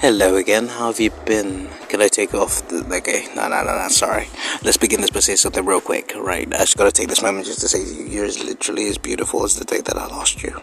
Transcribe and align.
Hello 0.00 0.36
again, 0.36 0.68
how 0.68 0.86
have 0.86 1.00
you 1.00 1.10
been? 1.26 1.68
Can 1.88 2.00
I 2.00 2.06
take 2.06 2.32
off 2.32 2.68
the. 2.68 2.86
Okay, 2.98 3.26
no, 3.34 3.48
no, 3.48 3.64
no, 3.64 3.76
no, 3.76 3.88
sorry. 3.88 4.28
Let's 4.62 4.76
begin 4.76 5.00
this 5.00 5.10
by 5.10 5.18
saying 5.18 5.38
something 5.38 5.66
real 5.66 5.80
quick, 5.80 6.12
right? 6.14 6.46
I 6.54 6.58
just 6.58 6.76
gotta 6.76 6.92
take 6.92 7.08
this 7.08 7.20
moment 7.20 7.46
just 7.46 7.58
to 7.62 7.68
say 7.68 7.82
you're 8.08 8.28
literally 8.28 8.86
as 8.86 8.96
beautiful 8.96 9.42
as 9.42 9.56
the 9.56 9.64
day 9.64 9.80
that 9.80 9.96
I 9.96 10.06
lost 10.06 10.44
you. 10.44 10.62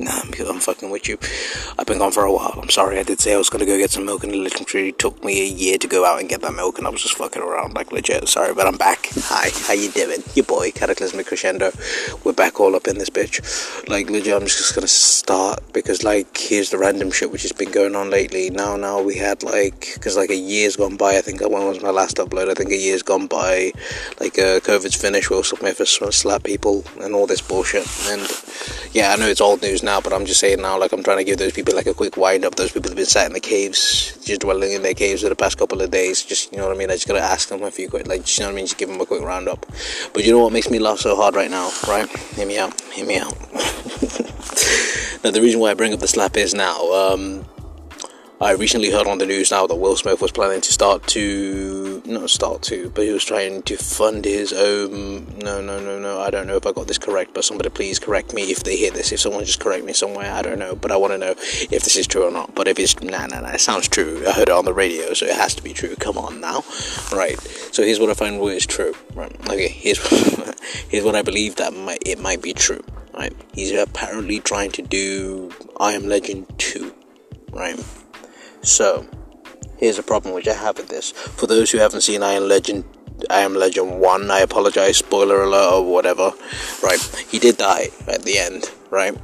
Nah, 0.00 0.22
I'm, 0.22 0.32
I'm 0.48 0.60
fucking 0.60 0.88
with 0.88 1.08
you. 1.08 1.18
I've 1.78 1.84
been 1.84 1.98
gone 1.98 2.10
for 2.10 2.24
a 2.24 2.32
while. 2.32 2.58
I'm 2.60 2.70
sorry. 2.70 2.98
I 2.98 3.02
did 3.02 3.20
say 3.20 3.34
I 3.34 3.36
was 3.36 3.50
gonna 3.50 3.66
go 3.66 3.76
get 3.76 3.90
some 3.90 4.06
milk, 4.06 4.24
and 4.24 4.32
it 4.32 4.38
literally 4.38 4.92
took 4.92 5.22
me 5.22 5.42
a 5.42 5.52
year 5.52 5.76
to 5.76 5.86
go 5.86 6.06
out 6.06 6.20
and 6.20 6.28
get 6.28 6.40
that 6.40 6.54
milk, 6.54 6.78
and 6.78 6.86
I 6.86 6.90
was 6.90 7.02
just 7.02 7.18
fucking 7.18 7.42
around 7.42 7.74
like 7.74 7.92
legit. 7.92 8.26
Sorry, 8.26 8.54
but 8.54 8.66
I'm 8.66 8.78
back. 8.78 9.08
Hi, 9.24 9.50
how 9.66 9.74
you 9.74 9.90
doing? 9.90 10.22
Your 10.34 10.46
boy, 10.46 10.72
Cataclysmic 10.72 11.26
Crescendo. 11.26 11.72
We're 12.24 12.32
back 12.32 12.60
all 12.60 12.74
up 12.74 12.88
in 12.88 12.96
this 12.96 13.10
bitch. 13.10 13.88
Like 13.90 14.08
legit, 14.08 14.32
I'm 14.32 14.46
just 14.46 14.74
gonna 14.74 14.86
start 14.86 15.70
because 15.74 16.02
like 16.02 16.34
here's 16.34 16.70
the 16.70 16.78
random 16.78 17.10
shit 17.10 17.30
which 17.30 17.42
has 17.42 17.52
been 17.52 17.70
going 17.70 17.94
on 17.94 18.08
lately. 18.08 18.48
Now, 18.48 18.76
now 18.76 19.02
we 19.02 19.16
had 19.16 19.42
like 19.42 19.90
because 19.94 20.16
like 20.16 20.30
a 20.30 20.34
year's 20.34 20.76
gone 20.76 20.96
by. 20.96 21.18
I 21.18 21.20
think 21.20 21.42
when 21.42 21.66
was 21.66 21.82
my 21.82 21.90
last 21.90 22.16
upload? 22.16 22.48
I 22.48 22.54
think 22.54 22.70
a 22.70 22.76
year's 22.76 23.02
gone 23.02 23.26
by. 23.26 23.72
Like 24.18 24.38
uh, 24.38 24.64
COVID's 24.64 24.94
finished. 24.94 25.28
Will 25.28 25.42
Smith 25.42 25.76
has 25.76 25.90
slapped 25.90 26.44
people 26.44 26.84
and 27.02 27.14
all 27.14 27.26
this 27.26 27.42
bullshit. 27.42 27.86
And 28.08 28.26
yeah, 28.92 29.12
I 29.12 29.16
know 29.16 29.28
it's 29.28 29.42
old 29.42 29.60
news 29.60 29.82
now 29.82 29.89
now, 29.90 30.00
but 30.00 30.12
I'm 30.12 30.24
just 30.24 30.38
saying 30.38 30.60
now, 30.62 30.78
like 30.78 30.92
I'm 30.92 31.02
trying 31.02 31.18
to 31.18 31.24
give 31.24 31.38
those 31.38 31.52
people 31.52 31.74
like 31.74 31.86
a 31.86 31.94
quick 31.94 32.16
wind 32.16 32.44
up. 32.44 32.54
Those 32.54 32.70
people 32.70 32.90
have 32.90 32.96
been 32.96 33.06
sat 33.16 33.26
in 33.26 33.32
the 33.32 33.40
caves, 33.40 34.16
just 34.24 34.42
dwelling 34.42 34.72
in 34.72 34.82
their 34.82 34.94
caves 34.94 35.22
for 35.22 35.28
the 35.28 35.34
past 35.34 35.58
couple 35.58 35.80
of 35.82 35.90
days. 35.90 36.22
Just 36.22 36.52
you 36.52 36.58
know 36.58 36.68
what 36.68 36.76
I 36.76 36.78
mean. 36.78 36.90
I 36.90 36.94
just 36.94 37.08
gotta 37.08 37.20
ask 37.20 37.48
them 37.48 37.62
a 37.64 37.70
few 37.72 37.88
quick, 37.90 38.06
like 38.06 38.22
you 38.38 38.44
know 38.44 38.48
what 38.48 38.52
I 38.52 38.56
mean. 38.56 38.66
Just 38.66 38.78
give 38.78 38.88
them 38.88 39.00
a 39.00 39.06
quick 39.06 39.22
roundup. 39.22 39.66
But 40.14 40.24
you 40.24 40.30
know 40.32 40.38
what 40.38 40.52
makes 40.52 40.70
me 40.70 40.78
laugh 40.78 40.98
so 40.98 41.16
hard 41.16 41.34
right 41.34 41.50
now, 41.50 41.70
right? 41.88 42.08
Hear 42.36 42.46
me 42.46 42.58
out. 42.58 42.80
Hear 42.92 43.06
me 43.06 43.18
out. 43.18 43.34
now 45.24 45.30
the 45.32 45.40
reason 45.42 45.58
why 45.58 45.70
I 45.72 45.74
bring 45.74 45.92
up 45.92 45.98
the 45.98 46.08
slap 46.08 46.36
is 46.36 46.54
now. 46.54 46.78
Um, 46.92 47.44
I 48.42 48.52
recently 48.52 48.90
heard 48.90 49.06
on 49.06 49.18
the 49.18 49.26
news 49.26 49.50
now 49.50 49.66
that 49.66 49.74
Will 49.74 49.96
Smith 49.96 50.22
was 50.22 50.32
planning 50.32 50.62
to 50.62 50.72
start 50.72 51.06
to 51.08 52.00
not 52.06 52.30
start 52.30 52.62
to, 52.62 52.88
but 52.88 53.04
he 53.04 53.12
was 53.12 53.22
trying 53.22 53.60
to 53.64 53.76
fund 53.76 54.24
his 54.24 54.50
own. 54.54 55.26
No, 55.40 55.60
no, 55.60 55.78
no, 55.78 55.98
no. 55.98 56.20
I 56.20 56.30
don't 56.30 56.46
know 56.46 56.56
if 56.56 56.66
I 56.66 56.72
got 56.72 56.86
this 56.86 56.96
correct, 56.96 57.34
but 57.34 57.44
somebody 57.44 57.68
please 57.68 57.98
correct 57.98 58.32
me 58.32 58.50
if 58.50 58.64
they 58.64 58.78
hear 58.78 58.92
this. 58.92 59.12
If 59.12 59.20
someone 59.20 59.44
just 59.44 59.60
correct 59.60 59.84
me 59.84 59.92
somewhere, 59.92 60.32
I 60.32 60.40
don't 60.40 60.58
know, 60.58 60.74
but 60.74 60.90
I 60.90 60.96
want 60.96 61.12
to 61.12 61.18
know 61.18 61.32
if 61.32 61.68
this 61.68 61.96
is 61.96 62.06
true 62.06 62.26
or 62.26 62.30
not. 62.30 62.54
But 62.54 62.66
if 62.66 62.78
it's 62.78 62.98
nah, 63.02 63.26
nah, 63.26 63.40
nah, 63.40 63.50
it 63.50 63.60
sounds 63.60 63.88
true. 63.88 64.24
I 64.26 64.32
heard 64.32 64.48
it 64.48 64.54
on 64.54 64.64
the 64.64 64.72
radio, 64.72 65.12
so 65.12 65.26
it 65.26 65.36
has 65.36 65.54
to 65.56 65.62
be 65.62 65.74
true. 65.74 65.94
Come 65.96 66.16
on 66.16 66.40
now, 66.40 66.64
right? 67.12 67.38
So 67.72 67.82
here's 67.82 68.00
what 68.00 68.08
I 68.08 68.14
find 68.14 68.42
is 68.42 68.64
true. 68.64 68.94
Right? 69.14 69.38
Okay, 69.50 69.68
here's 69.68 69.98
here's 70.88 71.04
what 71.04 71.14
I 71.14 71.20
believe 71.20 71.56
that 71.56 71.74
might 71.74 72.02
it 72.06 72.18
might 72.18 72.40
be 72.40 72.54
true. 72.54 72.82
Right? 73.12 73.34
He's 73.52 73.72
apparently 73.72 74.40
trying 74.40 74.70
to 74.72 74.82
do 74.82 75.52
I 75.78 75.92
Am 75.92 76.08
Legend 76.08 76.46
two. 76.58 76.94
Right? 77.52 77.78
So, 78.62 79.06
here's 79.78 79.98
a 79.98 80.02
problem 80.02 80.34
which 80.34 80.48
I 80.48 80.54
have 80.54 80.76
with 80.76 80.88
this. 80.88 81.12
For 81.12 81.46
those 81.46 81.70
who 81.70 81.78
haven't 81.78 82.02
seen 82.02 82.22
Iron 82.22 82.48
Legend, 82.48 82.84
I 83.28 83.40
Am 83.40 83.54
Legend 83.54 84.00
1, 84.00 84.30
I 84.30 84.40
apologize, 84.40 84.98
spoiler 84.98 85.42
alert 85.42 85.72
or 85.74 85.92
whatever. 85.92 86.32
Right, 86.82 87.00
he 87.28 87.38
did 87.38 87.56
die 87.56 87.88
at 88.06 88.22
the 88.22 88.38
end, 88.38 88.70
right? 88.90 89.16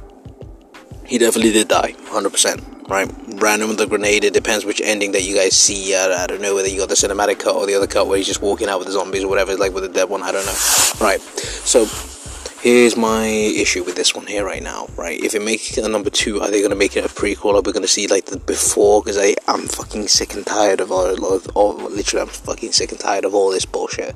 He 1.05 1.17
definitely 1.17 1.53
did 1.53 1.67
die, 1.67 1.93
100%, 1.93 2.89
right? 2.89 3.09
Random 3.41 3.69
with 3.69 3.77
the 3.77 3.87
grenade, 3.87 4.23
it 4.23 4.33
depends 4.33 4.65
which 4.65 4.81
ending 4.81 5.13
that 5.13 5.23
you 5.23 5.35
guys 5.35 5.55
see. 5.55 5.95
I, 5.95 6.23
I 6.23 6.27
don't 6.27 6.41
know 6.41 6.53
whether 6.53 6.67
you 6.67 6.79
got 6.79 6.89
the 6.89 6.95
cinematic 6.95 7.39
cut 7.39 7.55
or 7.55 7.65
the 7.65 7.75
other 7.75 7.87
cut 7.87 8.07
where 8.07 8.17
he's 8.17 8.27
just 8.27 8.41
walking 8.41 8.67
out 8.67 8.79
with 8.79 8.87
the 8.87 8.93
zombies 8.93 9.23
or 9.23 9.29
whatever, 9.29 9.55
like 9.55 9.73
with 9.73 9.83
the 9.83 9.89
dead 9.89 10.09
one, 10.09 10.21
I 10.21 10.31
don't 10.31 10.45
know. 10.45 10.57
Right, 10.99 11.21
so 11.21 11.85
Here's 12.61 12.97
my 12.97 13.27
issue 13.27 13.83
with 13.83 13.95
this 13.95 14.15
one 14.15 14.25
here 14.25 14.43
right 14.43 14.63
now, 14.63 14.87
right? 14.95 15.23
If 15.23 15.35
it 15.35 15.43
makes 15.43 15.77
a 15.77 15.87
number 15.87 16.09
two, 16.09 16.41
are 16.41 16.49
they 16.49 16.63
gonna 16.63 16.75
make 16.75 16.97
it 16.97 17.05
a 17.05 17.07
prequel? 17.07 17.53
Are 17.53 17.61
we 17.61 17.71
gonna 17.71 17.87
see 17.87 18.07
like 18.07 18.25
the 18.25 18.37
before? 18.37 19.03
Because 19.03 19.15
I 19.15 19.35
am 19.47 19.67
fucking 19.67 20.07
sick 20.07 20.33
and 20.33 20.43
tired 20.43 20.81
of 20.81 20.91
all, 20.91 21.05
of 21.05 21.47
all. 21.55 21.75
Literally, 21.75 22.23
I'm 22.23 22.29
fucking 22.29 22.71
sick 22.71 22.91
and 22.91 22.99
tired 22.99 23.25
of 23.25 23.35
all 23.35 23.51
this 23.51 23.65
bullshit. 23.65 24.15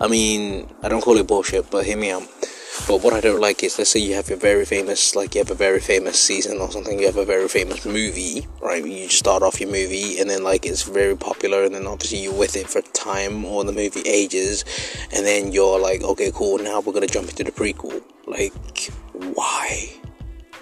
I 0.00 0.06
mean, 0.06 0.68
I 0.84 0.88
don't 0.88 1.00
call 1.00 1.16
it 1.16 1.26
bullshit, 1.26 1.68
but 1.68 1.84
hear 1.84 1.96
me 1.96 2.12
out. 2.12 2.22
But 2.86 3.02
what 3.02 3.12
I 3.14 3.20
don't 3.20 3.40
like 3.40 3.64
is, 3.64 3.78
let's 3.78 3.90
say 3.90 4.00
you 4.00 4.14
have 4.14 4.30
a 4.30 4.36
very 4.36 4.64
famous, 4.64 5.16
like 5.16 5.34
you 5.34 5.40
have 5.40 5.50
a 5.50 5.54
very 5.54 5.80
famous 5.80 6.20
season 6.20 6.58
or 6.58 6.70
something, 6.70 7.00
you 7.00 7.06
have 7.06 7.16
a 7.16 7.24
very 7.24 7.48
famous 7.48 7.84
movie, 7.84 8.46
right? 8.62 8.84
You 8.84 9.08
start 9.08 9.42
off 9.42 9.60
your 9.60 9.70
movie 9.70 10.20
and 10.20 10.30
then 10.30 10.44
like 10.44 10.64
it's 10.64 10.82
very 10.82 11.16
popular, 11.16 11.64
and 11.64 11.74
then 11.74 11.86
obviously 11.86 12.18
you're 12.18 12.32
with 12.32 12.54
it 12.56 12.68
for 12.68 12.82
time 12.82 13.44
or 13.44 13.64
the 13.64 13.72
movie 13.72 14.02
ages, 14.02 14.64
and 15.12 15.26
then 15.26 15.50
you're 15.50 15.80
like, 15.80 16.02
okay, 16.02 16.30
cool, 16.32 16.58
now 16.58 16.80
we're 16.80 16.92
gonna 16.92 17.08
jump 17.08 17.28
into 17.28 17.42
the 17.42 17.50
prequel. 17.50 18.02
Like, 18.26 18.52
why? 19.12 19.90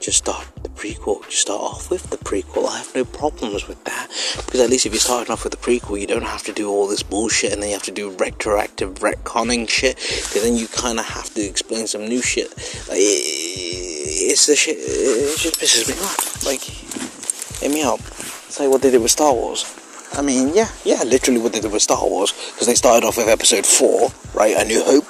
Just 0.04 0.18
start 0.18 0.46
the 0.62 0.68
prequel. 0.68 1.24
Just 1.30 1.40
start 1.40 1.62
off 1.62 1.90
with 1.90 2.10
the 2.10 2.18
prequel. 2.18 2.68
I 2.68 2.76
have 2.76 2.94
no 2.94 3.06
problems 3.06 3.66
with 3.66 3.82
that 3.84 4.08
because 4.44 4.60
at 4.60 4.68
least 4.68 4.84
if 4.84 4.92
you're 4.92 5.00
starting 5.00 5.32
off 5.32 5.44
with 5.44 5.52
the 5.52 5.56
prequel, 5.56 5.98
you 5.98 6.06
don't 6.06 6.24
have 6.24 6.42
to 6.42 6.52
do 6.52 6.68
all 6.68 6.86
this 6.86 7.02
bullshit 7.02 7.54
and 7.54 7.62
then 7.62 7.70
you 7.70 7.74
have 7.74 7.84
to 7.84 7.90
do 7.90 8.10
retroactive 8.10 8.96
retconning 8.96 9.66
shit. 9.66 9.96
Because 9.96 10.42
then 10.42 10.56
you 10.56 10.68
kind 10.68 10.98
of 10.98 11.06
have 11.06 11.32
to 11.32 11.40
explain 11.40 11.86
some 11.86 12.06
new 12.06 12.20
shit. 12.20 12.50
Like, 12.86 12.98
it's 13.00 14.44
the 14.44 14.54
shit. 14.54 14.76
It 14.78 15.38
just 15.38 15.58
pisses 15.58 15.88
me 15.88 15.94
off. 16.02 16.44
Like, 16.44 16.60
hear 16.60 17.70
me. 17.70 17.80
It's 17.80 18.60
like 18.60 18.68
what 18.68 18.82
they 18.82 18.90
did 18.90 19.00
with 19.00 19.10
Star 19.10 19.32
Wars. 19.32 19.64
I 20.12 20.20
mean, 20.20 20.52
yeah, 20.54 20.68
yeah, 20.84 21.02
literally 21.04 21.40
what 21.40 21.54
they 21.54 21.60
did 21.60 21.72
with 21.72 21.80
Star 21.80 22.06
Wars 22.06 22.32
because 22.52 22.66
they 22.66 22.74
started 22.74 23.06
off 23.06 23.16
with 23.16 23.28
Episode 23.28 23.64
Four, 23.64 24.10
right? 24.34 24.54
A 24.54 24.66
New 24.66 24.84
Hope, 24.84 25.06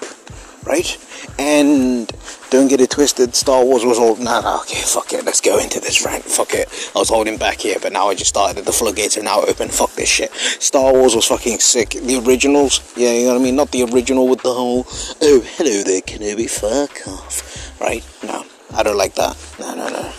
right? 0.64 0.96
And 1.36 2.12
don't 2.54 2.68
get 2.68 2.80
it 2.80 2.90
twisted, 2.90 3.34
Star 3.34 3.64
Wars 3.64 3.84
was 3.84 3.98
all, 3.98 4.14
nah, 4.16 4.40
nah, 4.40 4.60
okay, 4.60 4.80
fuck 4.80 5.12
it, 5.12 5.24
let's 5.24 5.40
go 5.40 5.58
into 5.58 5.80
this 5.80 6.04
rant, 6.06 6.22
fuck 6.22 6.54
it. 6.54 6.68
I 6.94 7.00
was 7.00 7.08
holding 7.08 7.36
back 7.36 7.58
here, 7.58 7.76
but 7.82 7.92
now 7.92 8.08
I 8.08 8.14
just 8.14 8.28
started, 8.28 8.64
the 8.64 8.72
floodgates 8.72 9.18
are 9.18 9.24
now 9.24 9.40
open, 9.42 9.68
fuck 9.70 9.90
this 9.94 10.08
shit. 10.08 10.32
Star 10.32 10.92
Wars 10.92 11.16
was 11.16 11.26
fucking 11.26 11.58
sick. 11.58 11.90
The 11.90 12.22
originals, 12.24 12.80
yeah, 12.96 13.12
you 13.12 13.24
know 13.26 13.32
what 13.32 13.40
I 13.40 13.44
mean? 13.44 13.56
Not 13.56 13.72
the 13.72 13.82
original 13.82 14.28
with 14.28 14.42
the 14.42 14.54
whole, 14.54 14.86
oh, 14.88 15.42
hello 15.56 15.82
there, 15.82 16.00
Kenobi, 16.00 16.48
fuck 16.48 17.08
off, 17.08 17.80
right? 17.80 18.06
No, 18.22 18.46
I 18.72 18.84
don't 18.84 18.96
like 18.96 19.16
that. 19.16 19.36
No, 19.58 19.74
no, 19.74 19.88
no. 19.88 20.12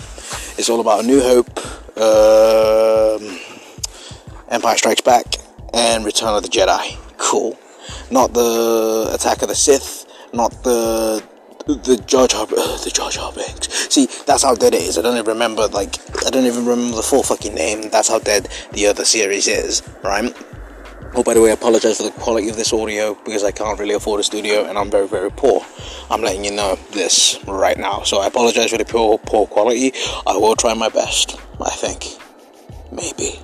It's 0.57 0.69
all 0.69 0.81
about 0.81 1.05
a 1.05 1.07
New 1.07 1.21
Hope, 1.21 1.57
um, 1.97 3.39
Empire 4.49 4.77
Strikes 4.77 5.01
Back, 5.01 5.35
and 5.73 6.03
Return 6.03 6.35
of 6.35 6.43
the 6.43 6.49
Jedi. 6.49 6.97
Cool. 7.17 7.57
Not 8.11 8.33
the 8.33 9.09
Attack 9.13 9.41
of 9.41 9.47
the 9.47 9.55
Sith, 9.55 10.05
not 10.33 10.51
the 10.63 11.23
the 11.67 12.03
Jar 12.05 12.27
Jar, 12.27 12.43
uh, 12.43 12.77
the 12.83 12.91
Jar 12.93 13.09
Jar 13.09 13.31
Binks. 13.33 13.67
See, 13.89 14.07
that's 14.25 14.43
how 14.43 14.55
dead 14.55 14.73
it 14.73 14.81
is. 14.81 14.97
I 14.97 15.01
don't 15.01 15.17
even 15.17 15.25
remember, 15.25 15.67
like, 15.67 15.95
I 16.25 16.29
don't 16.29 16.45
even 16.45 16.65
remember 16.65 16.95
the 16.95 17.03
full 17.03 17.23
fucking 17.23 17.55
name. 17.55 17.89
That's 17.89 18.09
how 18.09 18.19
dead 18.19 18.49
the 18.71 18.87
other 18.87 19.05
series 19.05 19.47
is, 19.47 19.81
right? 20.03 20.33
Oh, 21.17 21.23
by 21.23 21.33
the 21.33 21.41
way, 21.41 21.49
I 21.49 21.53
apologize 21.53 21.97
for 21.97 22.03
the 22.03 22.11
quality 22.11 22.49
of 22.49 22.57
this 22.57 22.73
audio 22.73 23.15
because 23.23 23.43
I 23.43 23.51
can't 23.51 23.79
really 23.79 23.93
afford 23.93 24.19
a 24.19 24.23
studio 24.23 24.65
and 24.65 24.77
I'm 24.77 24.91
very, 24.91 25.07
very 25.07 25.31
poor. 25.31 25.65
I'm 26.11 26.21
letting 26.21 26.43
you 26.43 26.51
know 26.51 26.75
this 26.91 27.39
right 27.47 27.77
now. 27.77 28.03
So 28.03 28.19
I 28.19 28.27
apologize 28.27 28.71
for 28.71 28.77
the 28.77 28.85
poor, 28.85 29.17
poor 29.17 29.47
quality. 29.47 29.93
I 30.27 30.35
will 30.35 30.55
try 30.55 30.73
my 30.73 30.89
best, 30.89 31.39
I 31.61 31.69
think. 31.69 32.05
Maybe. 32.91 33.39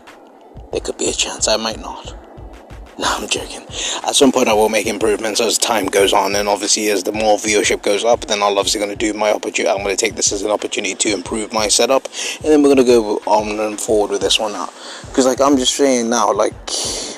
There 0.72 0.82
could 0.82 0.98
be 0.98 1.10
a 1.10 1.14
chance 1.14 1.48
I 1.48 1.58
might 1.58 1.80
not. 1.80 2.21
No, 3.02 3.08
I'm 3.18 3.28
joking. 3.28 3.62
At 4.06 4.14
some 4.14 4.32
point, 4.32 4.48
I 4.48 4.54
will 4.54 4.70
make 4.70 4.86
improvements 4.86 5.42
as 5.42 5.58
time 5.58 5.88
goes 5.88 6.14
on, 6.14 6.36
and 6.36 6.48
obviously, 6.48 6.88
as 6.90 7.02
the 7.02 7.12
more 7.12 7.36
viewership 7.40 7.82
goes 7.82 8.06
up, 8.06 8.28
then 8.28 8.44
I'm 8.44 8.56
obviously 8.56 8.80
going 8.80 8.92
to 8.92 8.96
do 8.96 9.12
my 9.18 9.32
opportunity. 9.32 9.68
I'm 9.68 9.84
going 9.84 9.98
to 9.98 10.00
take 10.00 10.14
this 10.14 10.32
as 10.32 10.44
an 10.44 10.52
opportunity 10.52 10.94
to 10.94 11.10
improve 11.12 11.52
my 11.52 11.68
setup, 11.68 12.06
and 12.44 12.52
then 12.52 12.62
we're 12.62 12.76
going 12.76 12.78
to 12.78 12.84
go 12.84 13.18
on 13.26 13.60
and 13.60 13.82
forward 13.82 14.12
with 14.12 14.22
this 14.22 14.40
one 14.40 14.52
now. 14.52 14.70
Because, 15.08 15.26
like, 15.26 15.42
I'm 15.42 15.58
just 15.58 15.74
saying 15.74 16.12
now, 16.12 16.32
like, 16.32 16.54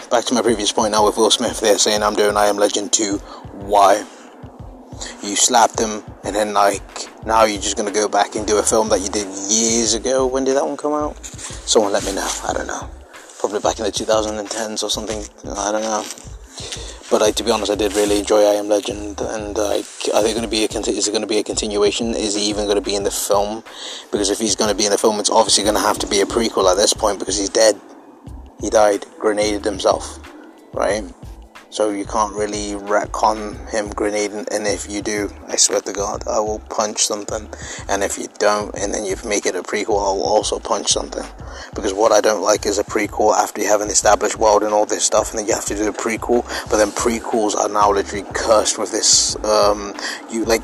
back 0.10 0.24
to 0.26 0.34
my 0.34 0.42
previous 0.42 0.72
point 0.72 0.94
now 0.94 1.06
with 1.06 1.18
Will 1.18 1.30
Smith, 1.30 1.60
they're 1.60 1.78
saying 1.78 2.02
I'm 2.02 2.16
doing 2.16 2.38
I 2.38 2.46
Am 2.46 2.56
Legend 2.56 2.94
2. 2.94 3.18
Why? 3.68 4.06
You 5.22 5.36
slapped 5.36 5.82
him, 5.82 6.02
and 6.24 6.34
then, 6.34 6.54
like, 6.54 7.26
now 7.26 7.44
you're 7.44 7.62
just 7.62 7.76
going 7.76 7.92
to 7.92 7.94
go 7.94 8.08
back 8.08 8.36
and 8.36 8.48
do 8.48 8.58
a 8.58 8.64
film 8.64 8.88
that 8.88 9.02
you 9.02 9.10
did 9.10 9.28
years 9.52 9.96
ago. 9.96 10.28
When 10.28 10.46
did 10.46 10.56
that 10.56 10.66
one 10.66 10.78
come 10.78 10.94
out? 10.94 11.18
Someone 11.26 11.92
let 11.92 12.06
me 12.06 12.16
know. 12.16 12.30
I 12.48 12.54
don't 12.54 12.68
know 12.68 12.90
probably 13.44 13.60
back 13.60 13.78
in 13.78 13.84
the 13.84 13.92
2010s 13.92 14.84
or 14.84 14.90
something. 14.90 15.20
I 15.52 15.74
don't 15.74 15.82
know. 15.82 16.06
But 17.12 17.20
like, 17.20 17.36
to 17.36 17.44
be 17.44 17.52
honest, 17.52 17.74
I 17.74 17.76
did 17.76 17.94
really 17.94 18.20
enjoy 18.20 18.40
I 18.40 18.54
Am 18.54 18.70
Legend, 18.70 19.20
and 19.20 19.58
like, 19.58 19.86
are 20.14 20.24
they 20.24 20.32
going 20.32 20.44
to 20.44 20.48
be 20.48 20.64
a 20.64 20.70
is 20.70 21.10
it 21.10 21.12
going 21.12 21.24
to 21.24 21.28
be 21.28 21.40
a 21.40 21.44
continuation? 21.44 22.16
Is 22.16 22.36
he 22.36 22.44
even 22.44 22.64
going 22.64 22.78
to 22.78 22.82
be 22.82 22.96
in 22.96 23.04
the 23.04 23.12
film? 23.12 23.66
Because 24.14 24.30
if 24.30 24.40
he's 24.40 24.56
going 24.56 24.70
to 24.70 24.76
be 24.76 24.86
in 24.86 24.92
the 24.92 24.98
film, 24.98 25.20
it's 25.20 25.30
obviously 25.30 25.66
going 25.66 25.76
to 25.76 25.82
have 25.82 26.00
to 26.00 26.08
be 26.08 26.22
a 26.22 26.26
prequel 26.26 26.72
at 26.72 26.78
this 26.78 26.94
point 26.94 27.20
because 27.20 27.38
he's 27.38 27.50
dead. 27.50 27.76
He 28.62 28.70
died, 28.70 29.06
grenaded 29.20 29.66
himself, 29.66 30.20
right? 30.74 31.04
So 31.74 31.90
you 31.90 32.06
can't 32.06 32.36
really 32.36 32.80
retcon 32.80 33.68
him 33.72 33.90
grenading, 33.90 34.46
and 34.52 34.68
if 34.68 34.88
you 34.88 35.02
do, 35.02 35.32
I 35.48 35.56
swear 35.56 35.82
to 35.82 35.92
God, 35.92 36.22
I 36.28 36.40
will 36.40 36.60
punch 36.70 37.04
something. 37.04 37.50
And 37.90 38.04
if 38.04 38.20
you 38.20 38.28
don't, 38.38 38.76
and 38.78 38.94
then 38.94 39.06
you 39.06 39.16
make 39.26 39.48
it 39.48 39.56
a 39.56 39.64
prequel, 39.64 39.98
I'll 39.98 40.22
also 40.22 40.60
punch 40.60 40.90
something. 40.90 41.26
Because 41.74 41.92
what 41.92 42.12
I 42.12 42.22
don't 42.22 42.44
like 42.44 42.68
is 42.68 42.78
a 42.78 42.84
prequel 42.84 43.34
after 43.34 43.60
you 43.60 43.70
have 43.70 43.82
an 43.82 43.90
established 43.90 44.38
world 44.38 44.62
and 44.62 44.72
all 44.72 44.86
this 44.86 45.04
stuff, 45.04 45.32
and 45.32 45.40
then 45.40 45.48
you 45.48 45.56
have 45.56 45.66
to 45.66 45.76
do 45.76 45.90
a 45.90 45.92
prequel. 45.92 46.44
But 46.70 46.78
then 46.78 46.90
prequels 46.90 47.56
are 47.56 47.70
now 47.70 47.92
literally 47.92 48.30
cursed 48.36 48.78
with 48.78 48.92
this. 48.92 49.36
Um, 49.44 49.96
you 50.30 50.46
like 50.46 50.62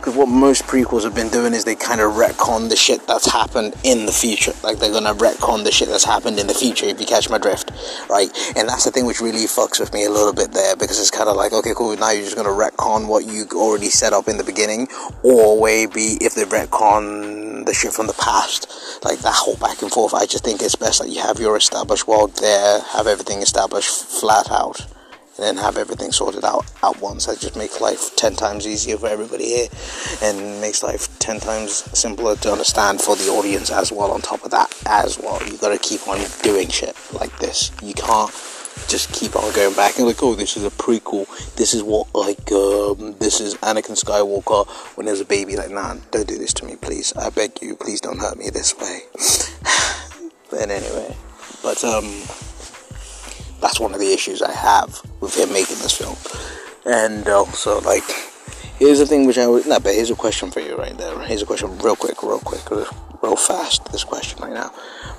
Because 0.00 0.16
what 0.16 0.30
most 0.30 0.62
prequels 0.62 1.04
have 1.04 1.14
been 1.14 1.28
doing 1.28 1.52
is 1.52 1.66
they 1.66 1.74
kind 1.74 2.00
of 2.00 2.12
retcon 2.14 2.70
the 2.70 2.74
shit 2.74 3.06
that's 3.06 3.30
happened 3.30 3.74
in 3.84 4.06
the 4.06 4.12
future. 4.12 4.54
Like 4.62 4.78
they're 4.78 4.90
gonna 4.90 5.12
retcon 5.12 5.62
the 5.62 5.70
shit 5.70 5.88
that's 5.88 6.04
happened 6.04 6.38
in 6.38 6.46
the 6.46 6.54
future, 6.54 6.86
if 6.86 6.98
you 6.98 7.04
catch 7.04 7.28
my 7.28 7.36
drift, 7.36 7.70
right? 8.08 8.30
And 8.56 8.66
that's 8.66 8.86
the 8.86 8.92
thing 8.92 9.04
which 9.04 9.20
really 9.20 9.44
fucks 9.44 9.78
with 9.78 9.92
me 9.92 10.06
a 10.06 10.10
little 10.10 10.32
bit 10.32 10.52
there 10.52 10.74
because 10.74 10.98
it's 10.98 11.10
kind 11.10 11.28
of 11.28 11.36
like, 11.36 11.52
okay, 11.52 11.74
cool, 11.76 11.94
now 11.98 12.12
you're 12.12 12.24
just 12.24 12.34
gonna 12.34 12.48
retcon 12.48 13.08
what 13.08 13.26
you 13.26 13.46
already 13.52 13.90
set 13.90 14.14
up 14.14 14.26
in 14.26 14.38
the 14.38 14.44
beginning, 14.44 14.88
or 15.22 15.62
maybe 15.62 16.16
if 16.22 16.34
they 16.34 16.44
retcon 16.44 17.66
the 17.66 17.74
shit 17.74 17.92
from 17.92 18.06
the 18.06 18.14
past, 18.14 18.72
like 19.04 19.18
that 19.18 19.34
whole 19.34 19.56
back 19.56 19.82
and 19.82 19.92
forth. 19.92 20.14
I 20.14 20.24
just 20.24 20.44
think 20.44 20.62
it's 20.62 20.76
best 20.76 21.02
that 21.02 21.10
you 21.10 21.20
have 21.20 21.38
your 21.38 21.58
established 21.58 22.08
world 22.08 22.34
there, 22.36 22.80
have 22.80 23.06
everything 23.06 23.42
established 23.42 23.90
flat 23.90 24.50
out 24.50 24.86
and 25.40 25.56
then 25.56 25.64
have 25.64 25.78
everything 25.78 26.12
sorted 26.12 26.44
out 26.44 26.70
at 26.82 27.00
once. 27.00 27.24
That 27.24 27.40
just 27.40 27.56
makes 27.56 27.80
life 27.80 28.14
10 28.16 28.34
times 28.34 28.66
easier 28.66 28.98
for 28.98 29.06
everybody 29.06 29.46
here 29.46 29.68
and 30.22 30.60
makes 30.60 30.82
life 30.82 31.18
10 31.18 31.40
times 31.40 31.72
simpler 31.98 32.36
to 32.36 32.52
understand 32.52 33.00
for 33.00 33.16
the 33.16 33.28
audience 33.30 33.70
as 33.70 33.90
well. 33.90 34.12
On 34.12 34.20
top 34.20 34.44
of 34.44 34.50
that, 34.50 34.70
as 34.86 35.18
well, 35.18 35.42
you 35.48 35.56
gotta 35.56 35.78
keep 35.78 36.06
on 36.06 36.18
doing 36.42 36.68
shit 36.68 36.94
like 37.14 37.36
this. 37.38 37.70
You 37.82 37.94
can't 37.94 38.30
just 38.86 39.12
keep 39.14 39.34
on 39.34 39.50
going 39.54 39.74
back 39.74 39.96
and 39.96 40.06
like, 40.06 40.22
oh, 40.22 40.34
this 40.34 40.58
is 40.58 40.64
a 40.64 40.70
prequel. 40.70 41.26
This 41.56 41.72
is 41.72 41.82
what 41.82 42.14
like 42.14 42.52
um, 42.52 43.16
this 43.18 43.40
is 43.40 43.54
Anakin 43.56 43.98
Skywalker 43.98 44.68
when 44.96 45.06
he 45.06 45.10
was 45.10 45.22
a 45.22 45.24
baby. 45.24 45.56
Like, 45.56 45.70
nah, 45.70 45.96
don't 46.10 46.28
do 46.28 46.36
this 46.36 46.52
to 46.54 46.66
me, 46.66 46.76
please. 46.76 47.14
I 47.16 47.30
beg 47.30 47.62
you, 47.62 47.76
please 47.76 48.02
don't 48.02 48.18
hurt 48.18 48.36
me 48.36 48.50
this 48.50 48.76
way. 48.76 49.04
but 50.50 50.68
anyway, 50.70 51.16
but 51.62 51.82
um 51.82 52.04
that's 53.60 53.80
one 53.80 53.94
of 53.94 54.00
the 54.00 54.12
issues 54.12 54.42
I 54.42 54.52
have 54.52 55.00
with 55.20 55.36
him 55.36 55.52
making 55.52 55.76
this 55.78 55.96
film. 55.96 56.16
And 56.84 57.28
also, 57.28 57.80
like, 57.82 58.04
here's 58.78 58.98
the 58.98 59.06
thing 59.06 59.26
which 59.26 59.38
I 59.38 59.46
would, 59.46 59.66
not, 59.66 59.82
but 59.82 59.94
here's 59.94 60.10
a 60.10 60.14
question 60.14 60.50
for 60.50 60.60
you 60.60 60.76
right 60.76 60.96
there. 60.96 61.18
Here's 61.20 61.42
a 61.42 61.46
question, 61.46 61.76
real 61.78 61.96
quick, 61.96 62.22
real 62.22 62.40
quick, 62.40 62.68
real 63.22 63.36
fast. 63.36 63.84
This 63.92 64.04
question 64.04 64.42
right 64.42 64.52
now, 64.52 64.72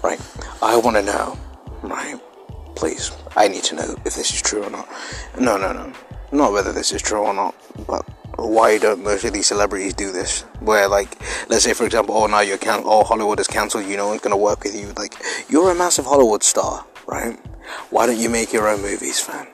right? 0.03 0.19
I 0.61 0.77
want 0.77 0.97
to 0.97 1.03
know, 1.03 1.37
right? 1.83 2.19
Please, 2.75 3.11
I 3.35 3.47
need 3.47 3.63
to 3.65 3.75
know 3.75 3.95
if 4.05 4.15
this 4.15 4.33
is 4.33 4.41
true 4.41 4.63
or 4.63 4.69
not. 4.69 4.87
No, 5.39 5.57
no, 5.57 5.71
no, 5.71 5.93
not 6.31 6.51
whether 6.51 6.71
this 6.71 6.91
is 6.91 7.01
true 7.01 7.19
or 7.19 7.33
not, 7.33 7.53
but 7.85 8.05
why 8.37 8.77
don't 8.77 9.03
most 9.03 9.23
of 9.23 9.33
these 9.33 9.47
celebrities 9.47 9.93
do 9.93 10.11
this? 10.11 10.41
Where, 10.61 10.87
like, 10.87 11.21
let's 11.49 11.63
say, 11.63 11.73
for 11.73 11.85
example, 11.85 12.15
oh, 12.15 12.25
now 12.25 12.39
you're 12.39 12.57
can- 12.57 12.83
oh, 12.85 13.03
Hollywood 13.03 13.39
is 13.39 13.47
cancelled 13.47 13.85
you, 13.85 13.97
know 13.97 14.07
one's 14.07 14.21
gonna 14.21 14.37
work 14.37 14.63
with 14.63 14.75
you. 14.75 14.93
Like, 14.97 15.15
you're 15.49 15.71
a 15.71 15.75
massive 15.75 16.05
Hollywood 16.05 16.43
star, 16.43 16.85
right? 17.05 17.37
Why 17.89 18.05
don't 18.05 18.17
you 18.17 18.29
make 18.29 18.53
your 18.53 18.67
own 18.67 18.81
movies, 18.81 19.19
fam? 19.19 19.47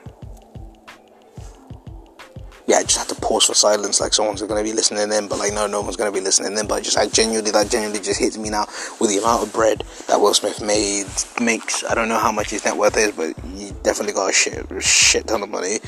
Yeah, 2.68 2.76
I 2.76 2.82
just 2.82 2.98
had 2.98 3.08
to 3.08 3.14
pause 3.14 3.46
for 3.46 3.54
silence, 3.54 3.98
like 3.98 4.12
someone's 4.12 4.42
gonna 4.42 4.62
be 4.62 4.74
listening 4.74 5.10
in, 5.10 5.26
but 5.26 5.38
like 5.38 5.54
no, 5.54 5.66
no 5.66 5.80
one's 5.80 5.96
gonna 5.96 6.12
be 6.12 6.20
listening 6.20 6.58
in. 6.58 6.66
But 6.66 6.82
just 6.82 6.98
I 6.98 7.06
genuinely, 7.08 7.50
that 7.52 7.70
genuinely 7.70 8.00
just 8.00 8.20
hits 8.20 8.36
me 8.36 8.50
now 8.50 8.66
with 9.00 9.08
the 9.08 9.16
amount 9.16 9.42
of 9.42 9.52
bread 9.54 9.82
that 10.06 10.20
Will 10.20 10.34
Smith 10.34 10.60
made 10.60 11.06
makes. 11.40 11.82
I 11.82 11.94
don't 11.94 12.10
know 12.10 12.18
how 12.18 12.30
much 12.30 12.50
his 12.50 12.66
net 12.66 12.76
worth 12.76 12.98
is, 12.98 13.12
but 13.12 13.34
he 13.56 13.72
definitely 13.82 14.12
got 14.12 14.28
a 14.28 14.32
shit, 14.34 14.66
shit 14.82 15.26
ton 15.26 15.42
of 15.42 15.48
money. 15.48 15.78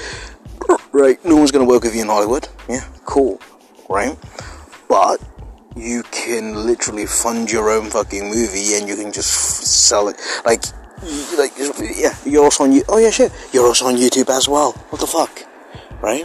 Right? 0.93 1.23
No 1.23 1.37
one's 1.37 1.50
gonna 1.50 1.66
work 1.66 1.82
with 1.82 1.94
you 1.94 2.00
in 2.00 2.08
Hollywood. 2.08 2.49
Yeah, 2.66 2.87
cool, 3.05 3.43
right? 3.90 4.16
But 4.88 5.20
you 5.76 6.02
can 6.05 6.66
literally 6.66 7.05
fund 7.05 7.50
your 7.50 7.70
own 7.70 7.90
fucking 7.90 8.28
movie 8.28 8.75
and 8.75 8.88
you 8.88 8.96
can 8.96 9.12
just 9.12 9.31
sell 9.88 10.08
it. 10.08 10.16
Like 10.46 10.64
like 11.38 11.52
yeah, 11.97 12.14
you're 12.25 12.44
also 12.44 12.64
on 12.64 12.73
you. 12.73 12.82
Oh 12.88 12.99
yeah, 12.99 13.11
shit, 13.11 13.32
you're 13.52 13.67
also 13.67 13.87
on 13.87 13.97
YouTube 13.97 14.29
as 14.31 14.49
well. 14.49 14.73
What 14.91 15.00
the 15.00 15.06
fuck, 15.06 15.47
right? 16.02 16.25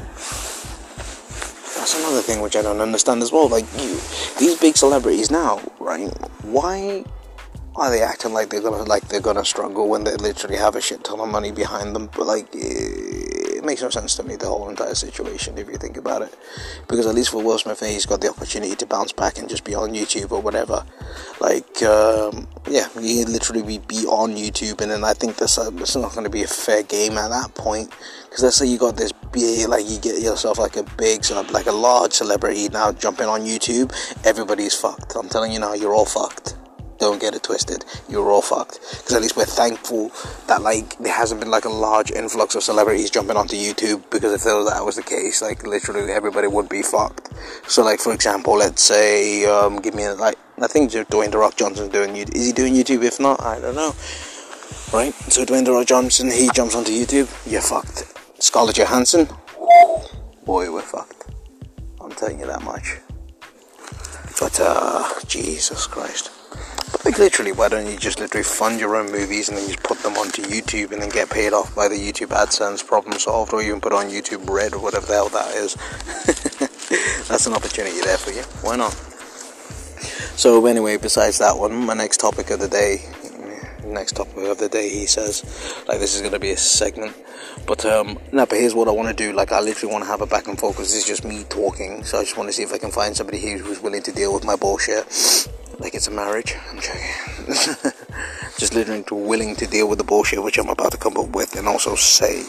That's 1.77 1.99
another 1.99 2.21
thing 2.21 2.41
which 2.41 2.55
I 2.55 2.61
don't 2.61 2.81
understand 2.81 3.21
as 3.21 3.31
well. 3.31 3.47
Like 3.47 3.65
you, 3.77 3.99
these 4.39 4.59
big 4.59 4.75
celebrities 4.75 5.31
now, 5.31 5.61
right? 5.79 6.09
Why 6.43 7.05
are 7.75 7.91
they 7.91 8.01
acting 8.01 8.33
like 8.33 8.49
they're 8.49 8.61
gonna 8.61 8.83
like 8.83 9.07
they're 9.07 9.21
gonna 9.21 9.45
struggle 9.45 9.87
when 9.87 10.03
they 10.03 10.15
literally 10.15 10.57
have 10.57 10.75
a 10.75 10.81
shit 10.81 11.03
ton 11.03 11.19
of 11.19 11.29
money 11.29 11.51
behind 11.51 11.95
them? 11.95 12.09
But 12.15 12.27
like. 12.27 12.55
Eh, 12.55 13.34
makes 13.65 13.81
no 13.81 13.89
sense 13.89 14.15
to 14.15 14.23
me, 14.23 14.35
the 14.35 14.47
whole 14.47 14.69
entire 14.69 14.95
situation, 14.95 15.57
if 15.57 15.67
you 15.69 15.77
think 15.77 15.97
about 15.97 16.21
it. 16.21 16.35
Because 16.87 17.05
at 17.05 17.15
least 17.15 17.31
for 17.31 17.43
Will 17.43 17.57
Smith, 17.57 17.79
he's 17.79 18.05
got 18.05 18.21
the 18.21 18.29
opportunity 18.29 18.75
to 18.75 18.85
bounce 18.85 19.11
back 19.11 19.37
and 19.37 19.49
just 19.49 19.63
be 19.63 19.75
on 19.75 19.91
YouTube 19.91 20.31
or 20.31 20.41
whatever. 20.41 20.85
Like, 21.39 21.81
um, 21.83 22.47
yeah, 22.69 22.87
he 22.99 23.25
literally 23.25 23.63
be, 23.63 23.79
be 23.79 24.05
on 24.05 24.35
YouTube, 24.35 24.81
and 24.81 24.91
then 24.91 25.03
I 25.03 25.13
think 25.13 25.37
this, 25.37 25.57
uh, 25.57 25.69
this 25.71 25.95
not 25.95 26.13
going 26.13 26.23
to 26.23 26.29
be 26.29 26.43
a 26.43 26.47
fair 26.47 26.83
game 26.83 27.17
at 27.17 27.29
that 27.29 27.53
point. 27.55 27.91
Because 28.23 28.43
let's 28.43 28.55
say 28.57 28.67
you 28.67 28.77
got 28.77 28.97
this 28.97 29.11
big, 29.31 29.67
like, 29.67 29.87
you 29.87 29.99
get 29.99 30.21
yourself 30.21 30.59
like 30.59 30.75
a 30.75 30.83
big, 30.97 31.23
like 31.51 31.67
a 31.67 31.71
large 31.71 32.13
celebrity 32.13 32.69
now 32.69 32.91
jumping 32.91 33.27
on 33.27 33.41
YouTube, 33.41 33.93
everybody's 34.25 34.73
fucked. 34.73 35.15
I'm 35.15 35.29
telling 35.29 35.51
you 35.51 35.59
now, 35.59 35.73
you're 35.73 35.93
all 35.93 36.05
fucked 36.05 36.55
don't 37.05 37.21
get 37.21 37.35
it 37.35 37.43
twisted. 37.43 37.85
You're 38.09 38.31
all 38.31 38.41
fucked. 38.41 38.79
Because 38.81 39.13
at 39.13 39.21
least 39.21 39.37
we're 39.37 39.45
thankful 39.45 40.11
that 40.47 40.61
like 40.63 40.97
there 40.97 41.13
hasn't 41.13 41.39
been 41.39 41.51
like 41.51 41.65
a 41.65 41.69
large 41.87 42.11
influx 42.11 42.55
of 42.55 42.63
celebrities 42.63 43.11
jumping 43.11 43.37
onto 43.37 43.55
YouTube. 43.55 44.09
Because 44.09 44.33
if 44.33 44.43
that 44.43 44.83
was 44.83 44.95
the 44.95 45.03
case, 45.03 45.41
like 45.41 45.65
literally 45.65 46.11
everybody 46.11 46.47
would 46.47 46.67
be 46.67 46.81
fucked. 46.81 47.29
So 47.67 47.83
like 47.83 47.99
for 47.99 48.11
example, 48.11 48.55
let's 48.57 48.81
say 48.81 49.45
um, 49.45 49.81
give 49.81 49.93
me 49.93 50.07
like 50.09 50.37
I 50.59 50.67
think 50.67 50.91
Dwayne 50.91 51.31
the 51.31 51.37
Rock 51.37 51.55
Johnson's 51.57 51.89
doing 51.89 52.15
YouTube. 52.15 52.35
Is 52.35 52.47
he 52.47 52.53
doing 52.53 52.73
YouTube? 52.73 53.03
If 53.03 53.19
not, 53.19 53.39
I 53.41 53.59
don't 53.59 53.75
know. 53.75 53.93
Right. 54.91 55.13
So 55.29 55.45
Dwayne 55.45 55.65
the 55.65 55.73
Rock 55.73 55.85
Johnson, 55.85 56.31
he 56.31 56.49
jumps 56.53 56.75
onto 56.75 56.91
YouTube. 56.91 57.29
You're 57.49 57.61
fucked. 57.61 58.05
Scarlett 58.41 58.77
Johansson, 58.77 59.27
boy, 60.45 60.71
we're 60.71 60.81
fucked. 60.81 61.31
I'm 62.01 62.11
telling 62.11 62.39
you 62.39 62.47
that 62.47 62.63
much. 62.63 62.97
But 64.39 64.59
uh, 64.59 65.07
Jesus 65.27 65.87
Christ. 65.87 66.34
Like 67.05 67.19
literally, 67.19 67.51
why 67.51 67.69
don't 67.69 67.85
you 67.85 67.97
just 67.97 68.19
literally 68.19 68.43
fund 68.43 68.79
your 68.79 68.95
own 68.95 69.11
movies 69.11 69.47
and 69.47 69.55
then 69.55 69.67
just 69.67 69.83
put 69.83 69.99
them 69.99 70.17
onto 70.17 70.41
YouTube 70.41 70.91
and 70.91 70.99
then 70.99 71.09
get 71.09 71.29
paid 71.29 71.53
off 71.53 71.75
by 71.75 71.87
the 71.87 71.93
YouTube 71.93 72.29
AdSense 72.29 72.85
problem 72.85 73.19
solved, 73.19 73.53
or 73.53 73.61
you 73.61 73.71
can 73.71 73.79
put 73.79 73.93
on 73.93 74.07
YouTube 74.07 74.49
Red 74.49 74.73
or 74.73 74.81
whatever 74.81 75.05
the 75.05 75.13
hell 75.13 75.29
that 75.29 75.53
is. 75.53 75.75
That's 77.27 77.45
an 77.45 77.53
opportunity 77.53 78.01
there 78.01 78.17
for 78.17 78.31
you. 78.31 78.41
Why 78.67 78.75
not? 78.75 78.93
So 80.35 80.65
anyway, 80.65 80.97
besides 80.97 81.37
that 81.37 81.59
one, 81.59 81.85
my 81.85 81.93
next 81.93 82.17
topic 82.17 82.49
of 82.49 82.59
the 82.59 82.67
day, 82.67 83.07
next 83.85 84.13
topic 84.13 84.37
of 84.37 84.57
the 84.57 84.69
day, 84.69 84.89
he 84.89 85.05
says, 85.05 85.43
like 85.87 85.99
this 85.99 86.15
is 86.15 86.21
gonna 86.21 86.39
be 86.39 86.51
a 86.51 86.57
segment. 86.57 87.15
But 87.65 87.85
um, 87.85 88.19
no, 88.31 88.45
but 88.45 88.57
here's 88.57 88.75
what 88.75 88.87
I 88.87 88.91
want 88.91 89.07
to 89.09 89.13
do. 89.15 89.33
Like 89.33 89.51
I 89.51 89.59
literally 89.59 89.91
want 89.91 90.03
to 90.03 90.09
have 90.09 90.21
a 90.21 90.27
back 90.27 90.47
and 90.47 90.59
forth 90.59 90.75
because 90.75 90.93
this 90.93 91.03
is 91.03 91.07
just 91.07 91.25
me 91.25 91.43
talking. 91.49 92.03
So 92.03 92.19
I 92.19 92.23
just 92.23 92.37
want 92.37 92.49
to 92.49 92.53
see 92.53 92.63
if 92.63 92.73
I 92.73 92.77
can 92.77 92.91
find 92.91 93.15
somebody 93.15 93.39
here 93.39 93.57
who's 93.57 93.81
willing 93.81 94.03
to 94.03 94.11
deal 94.11 94.33
with 94.33 94.43
my 94.43 94.55
bullshit 94.55 95.05
like 95.79 95.93
it's 95.93 96.07
a 96.07 96.11
marriage. 96.11 96.55
I'm 96.69 96.79
joking. 96.79 97.01
Just 98.57 98.73
literally 98.73 99.03
willing 99.11 99.55
to 99.57 99.67
deal 99.67 99.87
with 99.89 99.97
the 99.97 100.03
bullshit 100.03 100.41
which 100.41 100.57
I'm 100.57 100.69
about 100.69 100.91
to 100.91 100.97
come 100.97 101.17
up 101.17 101.29
with 101.29 101.55
and 101.55 101.67
also 101.67 101.95
say, 101.95 102.43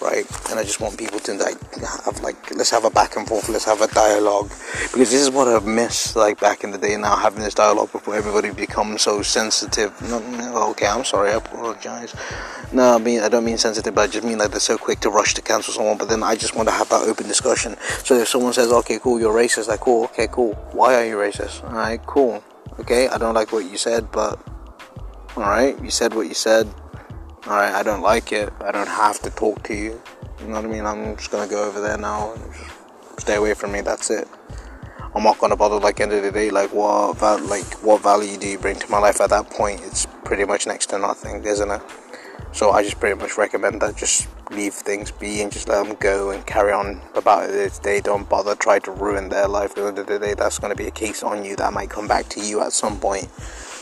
right? 0.00 0.26
And 0.50 0.58
I 0.58 0.64
just 0.64 0.80
want 0.80 0.98
people 0.98 1.18
to 1.20 1.34
like 1.34 1.58
have 2.04 2.20
like 2.22 2.54
let's 2.54 2.70
have 2.70 2.84
a 2.84 2.90
back 2.90 3.16
and 3.16 3.26
forth, 3.26 3.48
let's 3.48 3.64
have 3.64 3.80
a 3.80 3.88
dialogue 3.88 4.48
because 4.48 5.10
this 5.10 5.20
is 5.20 5.30
what 5.30 5.48
I 5.48 5.64
miss 5.64 6.16
like 6.16 6.40
back 6.40 6.64
in 6.64 6.70
the 6.70 6.78
day. 6.78 6.96
Now 6.96 7.16
having 7.16 7.42
this 7.42 7.54
dialogue 7.54 7.92
before 7.92 8.14
everybody 8.14 8.50
becomes 8.50 9.02
so 9.02 9.22
sensitive. 9.22 10.00
No, 10.02 10.18
no, 10.18 10.70
okay, 10.70 10.86
I'm 10.86 11.04
sorry, 11.04 11.30
I 11.30 11.34
apologize. 11.34 12.14
No, 12.72 12.94
I 12.94 12.98
mean 12.98 13.20
I 13.20 13.28
don't 13.28 13.44
mean 13.44 13.58
sensitive, 13.58 13.94
but 13.94 14.02
I 14.02 14.06
just 14.06 14.26
mean 14.26 14.38
like 14.38 14.50
they're 14.50 14.60
so 14.60 14.78
quick 14.78 15.00
to 15.00 15.10
rush 15.10 15.34
to 15.34 15.42
cancel 15.42 15.74
someone. 15.74 15.98
But 15.98 16.08
then 16.08 16.22
I 16.22 16.36
just 16.36 16.54
want 16.54 16.68
to 16.68 16.74
have 16.74 16.88
that 16.90 17.02
open 17.02 17.26
discussion. 17.26 17.76
So 18.04 18.14
if 18.14 18.28
someone 18.28 18.52
says, 18.52 18.72
okay, 18.72 18.98
cool, 18.98 19.20
you're 19.20 19.34
racist, 19.34 19.68
like 19.68 19.80
cool, 19.80 20.04
okay, 20.04 20.28
cool. 20.30 20.54
Why 20.72 20.94
are 20.94 21.04
you 21.04 21.16
racist? 21.16 21.62
Alright, 21.64 22.04
cool 22.06 22.42
Okay, 22.80 23.08
I 23.08 23.18
don't 23.18 23.34
like 23.34 23.52
what 23.52 23.70
you 23.70 23.76
said, 23.76 24.10
but 24.10 24.40
alright, 25.36 25.78
you 25.84 25.90
said 25.90 26.14
what 26.14 26.28
you 26.28 26.34
said. 26.34 26.66
Alright, 27.46 27.72
I 27.72 27.82
don't 27.82 28.02
like 28.02 28.32
it. 28.32 28.52
I 28.60 28.70
don't 28.70 28.86
have 28.86 29.20
to 29.20 29.30
talk 29.30 29.62
to 29.64 29.74
you. 29.74 30.00
You 30.40 30.48
know 30.48 30.56
what 30.56 30.64
I 30.66 30.68
mean? 30.68 30.84
I'm 30.84 31.16
just 31.16 31.30
gonna 31.30 31.50
go 31.50 31.64
over 31.66 31.80
there 31.80 31.96
now 31.96 32.34
and 32.34 32.42
stay 33.18 33.36
away 33.36 33.54
from 33.54 33.72
me. 33.72 33.80
That's 33.80 34.10
it. 34.10 34.28
I'm 35.14 35.22
not 35.22 35.38
gonna 35.38 35.56
bother. 35.56 35.80
Like 35.80 36.00
end 36.00 36.12
of 36.12 36.22
the 36.22 36.30
day, 36.30 36.50
like 36.50 36.74
what 36.74 37.16
val- 37.16 37.40
like 37.46 37.64
what 37.82 38.02
value 38.02 38.36
do 38.36 38.46
you 38.46 38.58
bring 38.58 38.76
to 38.76 38.90
my 38.90 38.98
life 38.98 39.22
at 39.22 39.30
that 39.30 39.48
point? 39.48 39.80
It's 39.84 40.06
pretty 40.22 40.44
much 40.44 40.66
next 40.66 40.86
to 40.90 40.98
nothing, 40.98 41.42
isn't 41.44 41.70
it? 41.70 41.80
So 42.52 42.72
I 42.72 42.82
just 42.82 43.00
pretty 43.00 43.18
much 43.18 43.38
recommend 43.38 43.80
that 43.80 43.96
just 43.96 44.28
leave 44.50 44.74
things 44.74 45.10
be 45.10 45.40
and 45.40 45.50
just 45.50 45.66
let 45.66 45.86
them 45.86 45.96
go 45.98 46.30
and 46.30 46.44
carry 46.46 46.72
on 46.72 47.00
about 47.14 47.48
it. 47.48 47.54
If 47.54 47.80
They 47.80 48.02
don't 48.02 48.28
bother 48.28 48.54
try 48.54 48.80
to 48.80 48.90
ruin 48.90 49.30
their 49.30 49.48
life. 49.48 49.70
At 49.70 49.76
the 49.76 49.86
end 49.86 49.98
of 49.98 50.06
the 50.08 50.18
day, 50.18 50.34
that's 50.34 50.58
going 50.58 50.72
to 50.72 50.76
be 50.76 50.88
a 50.88 50.90
case 50.90 51.22
on 51.22 51.44
you 51.44 51.56
that 51.56 51.72
might 51.72 51.88
come 51.88 52.08
back 52.08 52.28
to 52.30 52.40
you 52.40 52.60
at 52.60 52.72
some 52.72 52.98
point. 52.98 53.28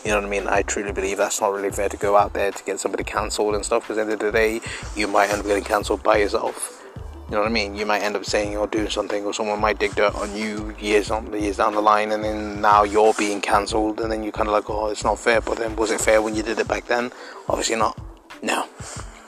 You 0.05 0.11
know 0.11 0.17
what 0.17 0.27
I 0.27 0.29
mean? 0.29 0.47
I 0.47 0.63
truly 0.63 0.93
believe 0.93 1.17
that's 1.17 1.41
not 1.41 1.53
really 1.53 1.71
fair 1.71 1.89
to 1.89 1.97
go 1.97 2.17
out 2.17 2.33
there 2.33 2.51
to 2.51 2.65
get 2.65 2.81
somebody 2.81 3.05
cancelled 3.05 3.55
and 3.55 3.65
stuff. 3.65 3.83
Because 3.83 3.99
at 3.99 4.07
the 4.07 4.13
end 4.13 4.23
of 4.23 4.33
the 4.33 4.39
day, 4.39 4.61
you 4.97 5.09
might 5.09 5.31
end 5.31 5.41
up 5.41 5.47
getting 5.47 5.65
cancelled 5.65 6.03
by 6.03 6.19
yourself. 6.19 6.83
You 7.29 7.35
know 7.35 7.41
what 7.41 7.51
I 7.51 7.53
mean? 7.53 7.75
You 7.75 7.85
might 7.85 8.01
end 8.01 8.17
up 8.17 8.25
saying 8.25 8.57
or 8.57 8.67
doing 8.67 8.89
something, 8.89 9.25
or 9.27 9.35
someone 9.35 9.61
might 9.61 9.79
dig 9.79 9.95
dirt 9.95 10.15
on 10.15 10.35
you 10.35 10.75
years 10.81 11.11
on 11.11 11.31
years 11.39 11.59
down 11.59 11.75
the 11.75 11.83
line, 11.83 12.13
and 12.13 12.25
then 12.25 12.63
now 12.63 12.85
you're 12.85 13.13
being 13.15 13.43
cancelled, 13.43 14.01
and 14.01 14.11
then 14.11 14.23
you're 14.23 14.33
kind 14.33 14.49
of 14.49 14.55
like, 14.55 14.71
oh, 14.71 14.87
it's 14.87 15.05
not 15.05 15.19
fair. 15.19 15.43
But 15.43 15.59
then, 15.59 15.77
was 15.77 15.91
it 15.91 16.01
fair 16.01 16.23
when 16.23 16.35
you 16.35 16.43
did 16.43 16.59
it 16.59 16.67
back 16.67 16.87
then? 16.87 17.13
Obviously 17.47 17.77
not. 17.77 17.99
No. 18.41 18.67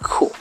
Cool. 0.03 0.33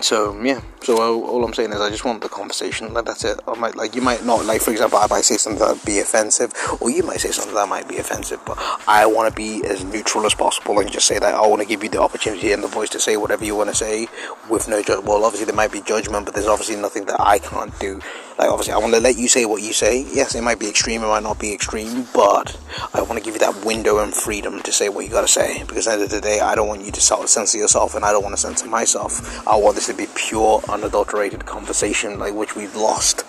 So 0.00 0.38
yeah, 0.42 0.60
So 0.84 0.98
all 1.24 1.42
I'm 1.44 1.54
saying 1.54 1.72
is, 1.72 1.80
I 1.80 1.88
just 1.88 2.04
want 2.04 2.20
the 2.20 2.28
conversation. 2.28 2.92
Like 2.92 3.06
that's 3.06 3.24
it. 3.24 3.40
I 3.48 3.54
might 3.54 3.74
like 3.74 3.94
you 3.94 4.02
might 4.02 4.22
not 4.26 4.44
like, 4.44 4.60
for 4.60 4.70
example, 4.70 4.98
I 4.98 5.06
might 5.08 5.24
say 5.24 5.38
something 5.38 5.58
that 5.60 5.72
would 5.76 5.84
be 5.86 5.98
offensive, 5.98 6.52
or 6.80 6.90
you 6.90 7.02
might 7.02 7.20
say 7.20 7.30
something 7.30 7.54
that 7.54 7.68
might 7.70 7.88
be 7.88 7.96
offensive. 7.96 8.40
But 8.44 8.58
I 8.86 9.06
want 9.06 9.30
to 9.30 9.34
be 9.34 9.64
as 9.64 9.82
neutral 9.82 10.26
as 10.26 10.34
possible 10.34 10.78
and 10.80 10.92
just 10.92 11.06
say 11.06 11.18
that 11.18 11.34
I 11.34 11.46
want 11.46 11.62
to 11.62 11.68
give 11.68 11.82
you 11.82 11.88
the 11.88 12.02
opportunity 12.02 12.52
and 12.52 12.62
the 12.62 12.68
voice 12.68 12.90
to 12.90 13.00
say 13.00 13.16
whatever 13.16 13.46
you 13.46 13.56
want 13.56 13.70
to 13.70 13.74
say 13.74 14.08
with 14.50 14.68
no 14.68 14.82
judgment. 14.82 15.06
Well, 15.06 15.24
obviously 15.24 15.46
there 15.46 15.54
might 15.54 15.72
be 15.72 15.80
judgment, 15.80 16.26
but 16.26 16.34
there's 16.34 16.48
obviously 16.48 16.76
nothing 16.76 17.06
that 17.06 17.18
I 17.18 17.38
can't 17.38 17.76
do. 17.80 18.00
Like 18.38 18.50
obviously, 18.50 18.74
I 18.74 18.78
want 18.78 18.92
to 18.92 19.00
let 19.00 19.16
you 19.16 19.28
say 19.28 19.46
what 19.46 19.62
you 19.62 19.72
say. 19.72 20.04
Yes, 20.12 20.34
it 20.34 20.42
might 20.42 20.58
be 20.58 20.68
extreme, 20.68 21.02
it 21.02 21.06
might 21.06 21.22
not 21.22 21.38
be 21.38 21.54
extreme, 21.54 22.08
but 22.12 22.58
I 22.92 23.00
want 23.00 23.16
to 23.16 23.24
give 23.24 23.34
you 23.34 23.40
that 23.40 23.64
window 23.64 24.02
and 24.02 24.12
freedom 24.12 24.60
to 24.62 24.72
say 24.72 24.88
what 24.88 25.04
you 25.04 25.10
got 25.10 25.22
to 25.22 25.28
say. 25.28 25.62
Because 25.64 25.86
at 25.86 25.96
the 25.96 26.02
end 26.02 26.04
of 26.04 26.10
the 26.10 26.20
day, 26.20 26.40
I 26.40 26.56
don't 26.56 26.68
want 26.68 26.84
you 26.84 26.90
to 26.92 27.00
censor 27.00 27.56
yourself, 27.56 27.94
and 27.94 28.04
I 28.04 28.10
don't 28.10 28.24
want 28.24 28.34
to 28.34 28.40
censor 28.40 28.66
myself. 28.66 29.46
I 29.46 29.56
want 29.56 29.76
this 29.76 29.86
to 29.86 29.93
be 29.96 30.06
pure, 30.14 30.60
unadulterated 30.68 31.46
conversation, 31.46 32.18
like 32.18 32.34
which 32.34 32.56
we've 32.56 32.74
lost. 32.76 33.24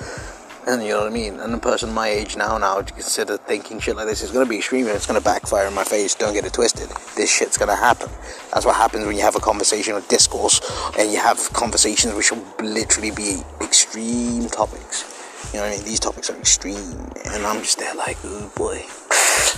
And 0.68 0.82
you 0.82 0.90
know 0.90 1.02
what 1.02 1.12
I 1.12 1.14
mean? 1.14 1.40
And 1.40 1.54
a 1.54 1.60
person 1.60 1.94
my 1.94 2.08
age 2.08 2.36
now, 2.36 2.58
now 2.58 2.82
to 2.82 2.92
consider 2.92 3.38
thinking 3.38 3.80
shit 3.80 3.96
like 3.96 4.08
this 4.08 4.24
is 4.24 4.32
to 4.32 4.50
be 4.50 4.58
extreme 4.58 4.88
and 4.88 4.96
it's 4.96 5.06
to 5.20 5.24
backfire 5.24 5.68
in 5.68 5.76
my 5.76 5.84
face. 5.84 6.16
Don't 6.16 6.34
get 6.34 6.44
it 6.44 6.54
twisted. 6.54 6.90
This 7.16 7.32
shit's 7.32 7.58
to 7.70 7.76
happen. 7.76 8.10
That's 8.52 8.66
what 8.66 8.76
happens 8.76 9.06
when 9.06 9.16
you 9.16 9.22
have 9.22 9.36
a 9.36 9.40
conversation 9.40 9.94
or 9.94 10.02
discourse 10.02 10.60
and 10.98 11.12
you 11.12 11.20
have 11.20 11.38
conversations 11.54 12.16
which 12.16 12.32
will 12.32 12.44
literally 12.60 13.12
be 13.12 13.42
extreme 13.62 14.48
topics. 14.48 15.52
You 15.54 15.60
know 15.60 15.68
what 15.68 15.74
I 15.74 15.78
mean? 15.78 15.86
These 15.86 16.00
topics 16.00 16.32
are 16.32 16.38
extreme. 16.38 17.12
And 17.26 17.46
I'm 17.46 17.62
just 17.62 17.78
there 17.78 17.94
like, 17.94 18.18
oh 18.24 18.52
boy, 18.56 18.84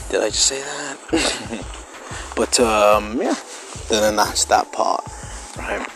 did 0.10 0.22
I 0.22 0.30
just 0.30 0.46
say 0.46 0.60
that? 0.62 1.66
but 2.36 2.60
um, 2.60 3.22
yeah, 3.22 3.36
then 3.90 4.18
that's 4.18 4.44
that 4.46 4.70
part, 4.74 5.06
right? 5.58 5.88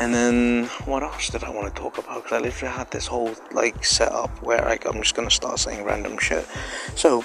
And 0.00 0.14
then 0.14 0.64
what 0.86 1.02
else 1.02 1.28
did 1.28 1.44
I 1.44 1.50
want 1.50 1.74
to 1.74 1.80
talk 1.80 1.98
about? 1.98 2.24
Because 2.24 2.32
I 2.32 2.40
literally 2.40 2.74
had 2.74 2.90
this 2.90 3.06
whole 3.06 3.34
like 3.52 3.84
setup 3.84 4.42
where 4.42 4.62
like 4.62 4.86
I'm 4.86 5.02
just 5.02 5.14
gonna 5.14 5.30
start 5.30 5.58
saying 5.58 5.84
random 5.84 6.16
shit. 6.18 6.46
So, 6.96 7.22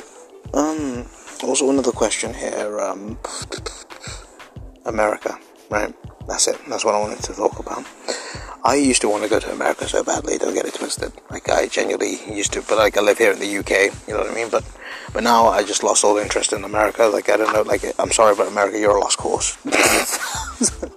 um, 0.53 1.05
also 1.41 1.70
another 1.70 1.94
question 1.94 2.34
here. 2.34 2.82
Um, 2.82 3.17
America, 4.86 5.39
right? 5.70 5.96
That's 6.27 6.48
it. 6.50 6.60
That's 6.67 6.84
what 6.84 6.96
I 6.96 7.00
wanted 7.00 7.24
to 7.24 7.34
talk 7.34 7.60
about. 7.60 7.86
I 8.65 8.75
used 8.75 9.01
to 9.01 9.10
want 9.10 9.24
to 9.24 9.29
go 9.29 9.39
to 9.39 9.51
America 9.53 9.88
so 9.88 10.03
badly. 10.03 10.38
Don't 10.38 10.53
get 10.53 10.65
it 10.65 10.74
twisted. 10.74 11.13
Like 11.29 11.48
I 11.50 11.67
genuinely 11.67 12.17
used 12.34 12.51
to, 12.53 12.62
but 12.63 12.77
like 12.77 12.98
I 12.98 13.01
live 13.01 13.20
here 13.20 13.32
in 13.32 13.39
the 13.39 13.58
UK. 13.58 13.96
You 14.08 14.15
know 14.15 14.22
what 14.22 14.32
I 14.32 14.36
mean? 14.36 14.50
But 14.50 14.65
but 15.13 15.24
now 15.24 15.48
I 15.48 15.63
just 15.63 15.82
lost 15.82 16.03
all 16.03 16.17
interest 16.17 16.51
in 16.51 16.65
America. 16.65 17.03
Like 17.03 17.29
I 17.29 17.38
don't 17.38 17.53
know. 17.53 17.62
Like 17.62 17.84
I'm 18.00 18.12
sorry, 18.12 18.36
but 18.36 18.50
America, 18.50 18.77
you're 18.77 18.98
a 18.98 19.00
lost 19.00 19.17
cause. 19.17 19.58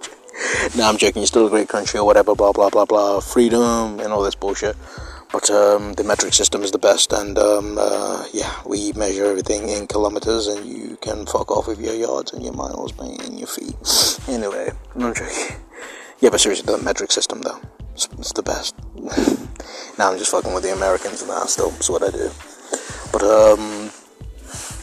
no, 0.77 0.87
I'm 0.87 0.97
joking. 0.97 1.21
You're 1.21 1.27
still 1.27 1.47
a 1.47 1.49
great 1.49 1.69
country 1.69 1.99
or 1.99 2.05
whatever. 2.05 2.35
Blah 2.35 2.51
blah 2.51 2.69
blah 2.69 2.85
blah. 2.85 3.19
Freedom 3.19 3.99
and 3.99 4.13
all 4.13 4.23
this 4.23 4.35
bullshit. 4.35 4.75
But 5.31 5.49
um, 5.51 5.93
the 5.93 6.03
metric 6.03 6.33
system 6.33 6.63
is 6.63 6.71
the 6.71 6.79
best, 6.79 7.13
and 7.13 7.37
um, 7.37 7.77
uh, 7.79 8.25
yeah, 8.33 8.51
we 8.65 8.93
measure 8.93 9.25
everything 9.25 9.69
in 9.69 9.85
kilometers, 9.85 10.47
and 10.47 10.65
you 10.65 10.97
can 11.01 11.27
fuck 11.27 11.51
off 11.51 11.67
with 11.67 11.79
your 11.79 11.93
yards 11.93 12.33
and 12.33 12.43
your 12.43 12.53
miles, 12.53 12.97
man, 12.97 13.19
and 13.21 13.37
your 13.37 13.47
feet. 13.47 13.75
Anyway, 14.27 14.69
I'm 14.95 15.13
joking. 15.13 15.57
Yeah, 16.19 16.29
but 16.29 16.39
seriously, 16.39 16.65
the 16.65 16.81
metric 16.83 17.11
system 17.11 17.41
though, 17.41 17.59
it's, 17.93 18.07
it's 18.17 18.33
the 18.33 18.43
best. 18.43 18.75
now 19.97 20.11
I'm 20.11 20.17
just 20.19 20.29
fucking 20.31 20.53
with 20.53 20.63
the 20.63 20.73
Americans 20.73 21.21
and 21.21 21.31
now. 21.31 21.45
Still, 21.45 21.69
it's 21.77 21.89
what 21.89 22.03
I 22.03 22.11
do. 22.11 22.29
But 23.11 23.23
um, 23.23 23.89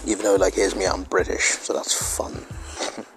even 0.07 0.25
though 0.25 0.37
like 0.37 0.55
here's 0.55 0.75
me, 0.75 0.87
I'm 0.87 1.05
British, 1.05 1.45
so 1.45 1.75
that's 1.75 1.95
fun. 2.17 2.45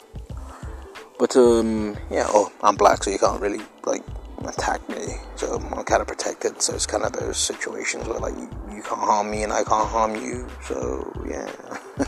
But 1.20 1.36
um, 1.36 1.98
yeah, 2.10 2.28
oh, 2.30 2.50
I'm 2.64 2.78
black, 2.78 3.04
so 3.04 3.12
you 3.12 3.20
can't 3.20 3.42
really 3.42 3.60
like 3.84 4.04
attack 4.48 4.88
me. 4.88 5.18
So 5.36 5.56
I'm 5.56 5.84
kind 5.84 6.02
of 6.02 6.08
protected. 6.08 6.62
So 6.62 6.74
it's 6.74 6.86
kind 6.86 7.04
of 7.04 7.12
those 7.12 7.38
situations 7.38 8.08
where 8.08 8.20
like 8.20 8.36
you, 8.36 8.50
you 8.74 8.82
can't 8.82 9.02
harm 9.02 9.30
me 9.30 9.44
and 9.44 9.52
I 9.52 9.66
can't 9.66 9.88
harm 9.88 10.16
you. 10.16 10.48
So 10.64 11.12
yeah. 11.28 11.52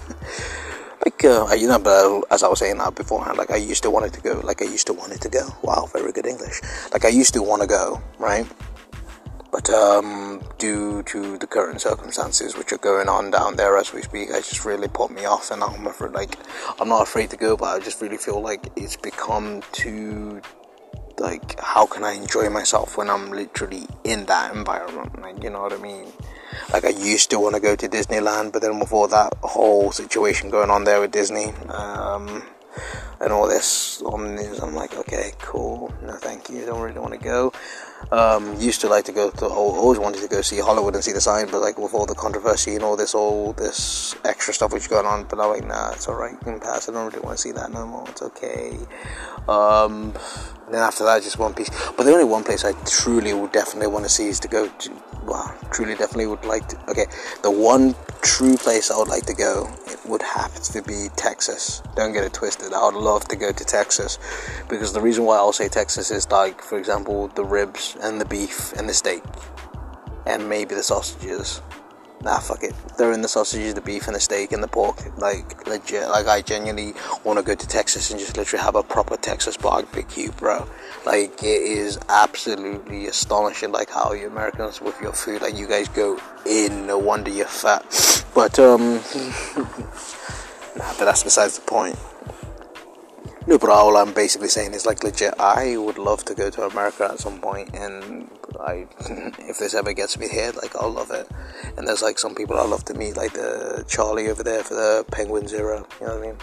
like 1.05 1.25
uh, 1.25 1.53
you 1.59 1.67
know, 1.67 1.77
but 1.77 2.23
as 2.33 2.41
I 2.41 2.47
was 2.47 2.59
saying 2.59 2.77
that 2.77 2.95
beforehand, 2.95 3.37
like 3.37 3.51
I 3.51 3.57
used 3.57 3.83
to 3.83 3.91
want 3.91 4.05
it 4.05 4.13
to 4.13 4.21
go. 4.21 4.39
Like 4.45 4.61
I 4.61 4.65
used 4.65 4.87
to 4.87 4.93
want 4.93 5.11
it 5.11 5.19
to 5.21 5.29
go. 5.29 5.45
Wow, 5.61 5.89
very 5.91 6.13
good 6.13 6.25
English. 6.25 6.61
Like 6.93 7.03
I 7.03 7.09
used 7.09 7.33
to 7.33 7.43
want 7.43 7.61
to 7.63 7.67
go, 7.67 8.01
right? 8.17 8.47
But 9.51 9.69
um, 9.69 10.41
due 10.57 11.03
to 11.03 11.37
the 11.37 11.45
current 11.45 11.81
circumstances 11.81 12.55
which 12.55 12.71
are 12.71 12.77
going 12.77 13.09
on 13.09 13.31
down 13.31 13.57
there 13.57 13.77
as 13.77 13.91
we 13.91 14.01
speak, 14.01 14.29
I 14.31 14.37
just 14.37 14.63
really 14.63 14.87
put 14.87 15.11
me 15.11 15.25
off, 15.25 15.51
and 15.51 15.61
I'm 15.61 15.85
afraid, 15.85 16.13
like, 16.13 16.37
I'm 16.79 16.87
not 16.87 17.01
afraid 17.01 17.31
to 17.31 17.37
go, 17.37 17.57
but 17.57 17.65
I 17.65 17.79
just 17.79 18.01
really 18.01 18.17
feel 18.17 18.41
like 18.41 18.71
it's 18.77 18.95
become 18.95 19.61
too, 19.73 20.41
like, 21.17 21.59
how 21.59 21.85
can 21.85 22.05
I 22.05 22.13
enjoy 22.13 22.49
myself 22.49 22.97
when 22.97 23.09
I'm 23.09 23.31
literally 23.31 23.87
in 24.05 24.25
that 24.27 24.55
environment? 24.55 25.21
Like, 25.21 25.43
you 25.43 25.49
know 25.49 25.61
what 25.61 25.73
I 25.73 25.77
mean? 25.77 26.07
Like, 26.71 26.85
I 26.85 26.89
used 26.89 27.29
to 27.31 27.39
want 27.39 27.55
to 27.55 27.61
go 27.61 27.75
to 27.75 27.89
Disneyland, 27.89 28.53
but 28.53 28.61
then 28.61 28.79
with 28.79 28.93
all 28.93 29.09
that 29.09 29.33
whole 29.43 29.91
situation 29.91 30.49
going 30.49 30.69
on 30.69 30.85
there 30.85 31.01
with 31.01 31.11
Disney, 31.11 31.51
um, 31.67 32.43
and 33.19 33.33
all 33.33 33.49
this 33.49 34.01
on 34.03 34.23
the 34.23 34.43
news, 34.43 34.59
I'm 34.59 34.73
like, 34.75 34.95
okay, 34.95 35.33
cool, 35.39 35.93
no, 36.01 36.13
thank 36.13 36.49
you, 36.49 36.65
don't 36.65 36.81
really 36.81 36.99
want 36.99 37.13
to 37.13 37.19
go. 37.19 37.51
Um, 38.11 38.59
used 38.59 38.81
to 38.81 38.89
like 38.89 39.05
to 39.05 39.11
go 39.11 39.31
to, 39.31 39.45
always 39.45 39.99
wanted 39.99 40.21
to 40.21 40.27
go 40.27 40.41
see 40.41 40.59
Hollywood 40.59 40.95
and 40.95 41.03
see 41.03 41.13
the 41.13 41.21
sign, 41.21 41.47
but 41.49 41.61
like 41.61 41.77
with 41.77 41.93
all 41.93 42.05
the 42.05 42.15
controversy 42.15 42.75
and 42.75 42.83
all 42.83 42.97
this, 42.97 43.15
all 43.15 43.53
this 43.53 44.15
extra 44.25 44.53
stuff 44.53 44.73
which 44.73 44.83
is 44.83 44.87
going 44.87 45.05
on, 45.05 45.25
but 45.25 45.39
I'm 45.39 45.49
like, 45.49 45.65
nah, 45.65 45.91
it's 45.91 46.07
alright, 46.07 46.33
you 46.33 46.37
can 46.39 46.59
pass. 46.59 46.89
I 46.89 46.93
don't 46.93 47.05
really 47.05 47.21
want 47.21 47.37
to 47.37 47.41
see 47.41 47.51
that 47.51 47.71
no 47.71 47.85
more. 47.85 48.05
It's 48.09 48.21
okay. 48.21 48.77
Um, 49.47 50.13
then 50.71 50.81
after 50.81 51.03
that, 51.03 51.21
just 51.23 51.37
One 51.37 51.53
Piece. 51.53 51.69
But 51.97 52.03
the 52.03 52.11
only 52.11 52.23
one 52.23 52.43
place 52.43 52.63
I 52.63 52.71
truly 52.85 53.33
would 53.33 53.51
definitely 53.51 53.87
want 53.87 54.05
to 54.05 54.09
see 54.09 54.27
is 54.27 54.39
to 54.41 54.47
go 54.47 54.67
to. 54.67 54.91
Well, 55.25 55.53
truly, 55.71 55.95
definitely 55.95 56.27
would 56.27 56.45
like 56.45 56.67
to. 56.69 56.89
Okay, 56.89 57.05
the 57.43 57.51
one 57.51 57.93
true 58.21 58.55
place 58.55 58.89
I 58.89 58.97
would 58.97 59.07
like 59.07 59.25
to 59.25 59.33
go 59.33 59.69
it 59.87 59.99
would 60.05 60.21
have 60.21 60.53
to 60.53 60.81
be 60.81 61.07
Texas. 61.15 61.83
Don't 61.95 62.13
get 62.13 62.23
it 62.23 62.33
twisted. 62.33 62.73
I 62.73 62.85
would 62.85 62.95
love 62.95 63.27
to 63.29 63.35
go 63.35 63.51
to 63.51 63.65
Texas 63.65 64.17
because 64.69 64.93
the 64.93 65.01
reason 65.01 65.25
why 65.25 65.37
I'll 65.37 65.53
say 65.53 65.67
Texas 65.67 66.09
is 66.11 66.29
like, 66.31 66.61
for 66.61 66.77
example, 66.77 67.27
the 67.29 67.43
ribs 67.43 67.90
and 68.01 68.21
the 68.21 68.25
beef 68.25 68.73
and 68.73 68.87
the 68.87 68.93
steak 68.93 69.23
and 70.25 70.47
maybe 70.47 70.75
the 70.75 70.83
sausages 70.83 71.61
nah, 72.23 72.39
fuck 72.39 72.63
it. 72.63 72.73
Throw 72.97 73.13
in 73.13 73.21
the 73.21 73.27
sausages, 73.27 73.73
the 73.73 73.81
beef, 73.81 74.07
and 74.07 74.15
the 74.15 74.19
steak, 74.19 74.51
and 74.51 74.63
the 74.63 74.67
pork. 74.67 74.97
Like, 75.17 75.67
legit. 75.67 76.07
Like, 76.09 76.27
I 76.27 76.41
genuinely 76.41 76.93
want 77.23 77.39
to 77.39 77.43
go 77.43 77.55
to 77.55 77.67
Texas 77.67 78.11
and 78.11 78.19
just 78.19 78.37
literally 78.37 78.63
have 78.63 78.75
a 78.75 78.83
proper 78.83 79.17
Texas 79.17 79.57
barbecue, 79.57 80.31
bro. 80.31 80.67
Like, 81.05 81.43
it 81.43 81.61
is 81.61 81.99
absolutely 82.09 83.07
astonishing, 83.07 83.71
like, 83.71 83.89
how 83.89 84.13
you 84.13 84.27
Americans 84.27 84.81
with 84.81 84.99
your 85.01 85.13
food, 85.13 85.41
like, 85.41 85.57
you 85.57 85.67
guys 85.67 85.87
go 85.89 86.19
in. 86.45 86.87
No 86.87 86.97
wonder 86.97 87.31
you're 87.31 87.47
fat. 87.47 87.83
But, 88.33 88.59
um, 88.59 88.95
nah, 90.77 90.93
but 90.97 91.05
that's 91.05 91.23
besides 91.23 91.57
the 91.57 91.65
point. 91.65 91.97
No, 93.47 93.57
but 93.57 93.69
all 93.71 93.97
I'm 93.97 94.13
basically 94.13 94.49
saying 94.49 94.73
is 94.73 94.85
like 94.85 95.03
legit. 95.03 95.33
I 95.39 95.75
would 95.75 95.97
love 95.97 96.23
to 96.25 96.35
go 96.35 96.51
to 96.51 96.63
America 96.63 97.09
at 97.11 97.19
some 97.19 97.39
point, 97.39 97.73
and 97.73 98.29
I, 98.59 98.87
if 99.39 99.57
this 99.57 99.73
ever 99.73 99.93
gets 99.93 100.17
me 100.17 100.27
here, 100.29 100.51
like 100.61 100.75
I'll 100.75 100.91
love 100.91 101.09
it. 101.09 101.27
And 101.75 101.87
there's 101.87 102.03
like 102.03 102.19
some 102.19 102.35
people 102.35 102.57
I'd 102.57 102.69
love 102.69 102.85
to 102.85 102.93
meet, 102.93 103.17
like 103.17 103.33
the 103.33 103.83
Charlie 103.87 104.29
over 104.29 104.43
there 104.43 104.63
for 104.63 104.75
the 104.75 105.05
Penguin 105.11 105.47
Zero. 105.47 105.87
You 105.99 106.07
know 106.07 106.15
what 106.17 106.23
I 106.23 106.27
mean? 106.27 106.37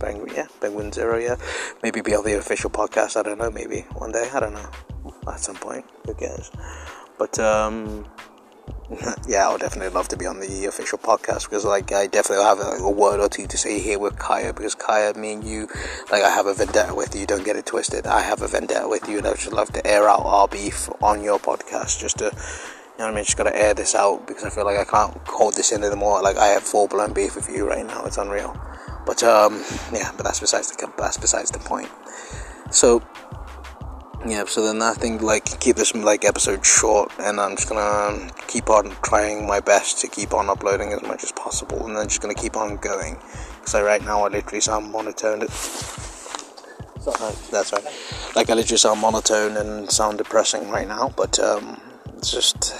Penguin, 0.00 0.34
yeah, 0.34 0.46
Penguin 0.60 0.90
Zero, 0.90 1.18
yeah. 1.18 1.36
Maybe 1.82 2.00
be 2.00 2.14
on 2.14 2.24
the 2.24 2.38
official 2.38 2.70
podcast. 2.70 3.16
I 3.18 3.22
don't 3.24 3.38
know. 3.38 3.50
Maybe 3.50 3.80
one 3.94 4.12
day. 4.12 4.30
I 4.32 4.40
don't 4.40 4.54
know. 4.54 4.70
At 5.26 5.40
some 5.40 5.56
point, 5.56 5.84
who 6.06 6.14
cares? 6.14 6.50
But 7.18 7.38
um, 7.38 8.06
yeah, 9.28 9.48
I 9.48 9.52
would 9.52 9.60
definitely 9.60 9.94
love 9.94 10.08
to 10.08 10.16
be 10.16 10.26
on 10.26 10.40
the 10.40 10.66
official 10.66 10.98
podcast 10.98 11.44
because, 11.44 11.64
like, 11.64 11.92
I 11.92 12.06
definitely 12.06 12.44
have 12.44 12.58
a, 12.58 12.82
a, 12.82 12.90
word 12.90 13.20
or 13.20 13.28
two 13.28 13.46
to 13.46 13.58
say 13.58 13.80
here 13.80 13.98
with 13.98 14.18
Kaya 14.18 14.54
because 14.54 14.74
Kaya, 14.74 15.14
me 15.14 15.34
and 15.34 15.44
you, 15.44 15.68
like, 16.10 16.22
I 16.22 16.30
have 16.30 16.46
a 16.46 16.54
vendetta 16.54 16.94
with 16.94 17.14
you. 17.14 17.26
Don't 17.26 17.44
get 17.44 17.56
it 17.56 17.66
twisted. 17.66 18.06
I 18.06 18.22
have 18.22 18.40
a 18.40 18.48
vendetta 18.48 18.88
with 18.88 19.08
you, 19.08 19.18
and 19.18 19.26
I 19.26 19.30
would 19.30 19.38
just 19.38 19.52
love 19.52 19.72
to 19.72 19.86
air 19.86 20.08
out 20.08 20.22
our 20.24 20.48
beef 20.48 20.88
on 21.02 21.22
your 21.22 21.38
podcast 21.38 22.00
just 22.00 22.18
to, 22.18 22.24
you 22.24 22.30
know 22.30 23.04
what 23.04 23.12
I 23.12 23.14
mean? 23.14 23.24
Just 23.24 23.36
gotta 23.36 23.54
air 23.54 23.74
this 23.74 23.94
out 23.94 24.26
because 24.26 24.44
I 24.44 24.50
feel 24.50 24.64
like 24.64 24.78
I 24.78 24.84
can't 24.84 25.16
hold 25.26 25.54
this 25.54 25.70
in 25.72 25.84
anymore. 25.84 26.22
Like, 26.22 26.36
I 26.36 26.46
have 26.48 26.62
full 26.62 26.88
blown 26.88 27.12
beef 27.12 27.36
with 27.36 27.48
you 27.48 27.68
right 27.68 27.86
now. 27.86 28.04
It's 28.06 28.18
unreal. 28.18 28.58
But 29.08 29.22
um, 29.22 29.64
yeah, 29.92 30.12
but 30.16 30.24
that's 30.24 30.40
besides 30.40 30.70
the 30.70 30.92
that's 30.98 31.16
besides 31.16 31.50
the 31.50 31.58
point. 31.58 31.88
So 32.70 33.02
yeah 34.26 34.44
so 34.44 34.64
then 34.64 34.82
i 34.82 34.92
think 34.94 35.22
like 35.22 35.60
keep 35.60 35.76
this 35.76 35.94
like 35.94 36.24
episode 36.24 36.64
short 36.66 37.10
and 37.20 37.40
i'm 37.40 37.54
just 37.56 37.68
gonna 37.68 38.30
keep 38.48 38.68
on 38.68 38.90
trying 39.02 39.46
my 39.46 39.60
best 39.60 40.00
to 40.00 40.08
keep 40.08 40.34
on 40.34 40.50
uploading 40.50 40.92
as 40.92 41.02
much 41.02 41.22
as 41.22 41.30
possible 41.32 41.86
and 41.86 41.96
then 41.96 42.08
just 42.08 42.20
gonna 42.20 42.34
keep 42.34 42.56
on 42.56 42.76
going. 42.76 43.18
So 43.64 43.84
right 43.84 44.02
now 44.02 44.24
i 44.24 44.28
literally 44.28 44.60
sound 44.60 44.90
monotone 44.90 45.40
that's 47.50 47.72
right. 47.72 47.84
Like 48.34 48.50
i 48.50 48.54
literally 48.54 48.78
sound 48.78 49.00
monotone 49.00 49.56
and 49.56 49.90
sound 49.90 50.18
depressing 50.18 50.68
right 50.68 50.88
now 50.88 51.12
but 51.16 51.38
um 51.38 51.80
it's 52.16 52.32
just 52.32 52.74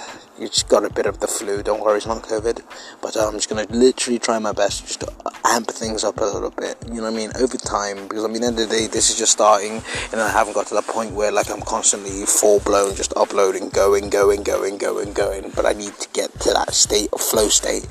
just 0.47 0.69
got 0.69 0.85
a 0.85 0.91
bit 0.91 1.07
of 1.07 1.19
the 1.19 1.27
flu. 1.27 1.63
Don't 1.63 1.83
worry, 1.83 1.97
it's 1.97 2.07
not 2.07 2.23
COVID. 2.23 2.63
But 3.03 3.17
I'm 3.17 3.35
just 3.35 3.49
gonna 3.49 3.67
literally 3.71 4.19
try 4.19 4.39
my 4.39 4.53
best 4.53 4.87
just 4.87 5.01
to 5.01 5.13
amp 5.45 5.69
things 5.69 6.05
up 6.05 6.19
a 6.19 6.25
little 6.25 6.51
bit. 6.51 6.77
You 6.87 6.95
know 6.95 7.03
what 7.03 7.15
I 7.15 7.17
mean? 7.17 7.33
Over 7.37 7.57
time, 7.57 8.07
because 8.07 8.25
I 8.25 8.29
mean, 8.29 8.37
at 8.37 8.41
the 8.41 8.47
end 8.47 8.59
of 8.61 8.69
the 8.69 8.77
day, 8.77 8.87
this 8.87 9.11
is 9.11 9.19
just 9.19 9.33
starting, 9.33 9.83
and 10.13 10.21
I 10.21 10.31
haven't 10.31 10.55
got 10.55 10.67
to 10.69 10.75
the 10.75 10.83
point 10.83 11.13
where 11.13 11.33
like 11.33 11.51
I'm 11.51 11.63
constantly 11.63 12.25
full 12.27 12.61
blown, 12.61 12.95
just 12.95 13.13
uploading, 13.17 13.71
going, 13.71 14.11
going, 14.11 14.43
going, 14.43 14.79
going, 14.79 15.13
going. 15.13 15.53
But 15.55 15.67
I 15.67 15.73
need 15.73 15.95
to 15.95 16.09
get 16.13 16.33
to 16.41 16.53
that 16.53 16.73
state 16.75 17.09
of 17.13 17.21
flow 17.21 17.49
state. 17.49 17.87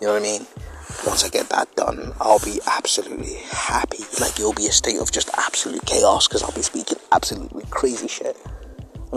You 0.00 0.08
know 0.08 0.12
what 0.12 0.20
I 0.20 0.22
mean? 0.22 0.46
Once 1.06 1.24
I 1.24 1.28
get 1.28 1.48
that 1.50 1.74
done, 1.76 2.12
I'll 2.20 2.38
be 2.40 2.60
absolutely 2.66 3.34
happy. 3.50 4.04
Like 4.20 4.38
it'll 4.38 4.52
be 4.52 4.66
a 4.66 4.72
state 4.72 4.98
of 4.98 5.12
just 5.12 5.30
absolute 5.36 5.84
chaos 5.84 6.26
because 6.26 6.42
I'll 6.42 6.52
be 6.52 6.62
speaking 6.62 6.98
absolutely 7.12 7.64
crazy 7.70 8.08
shit. 8.08 8.36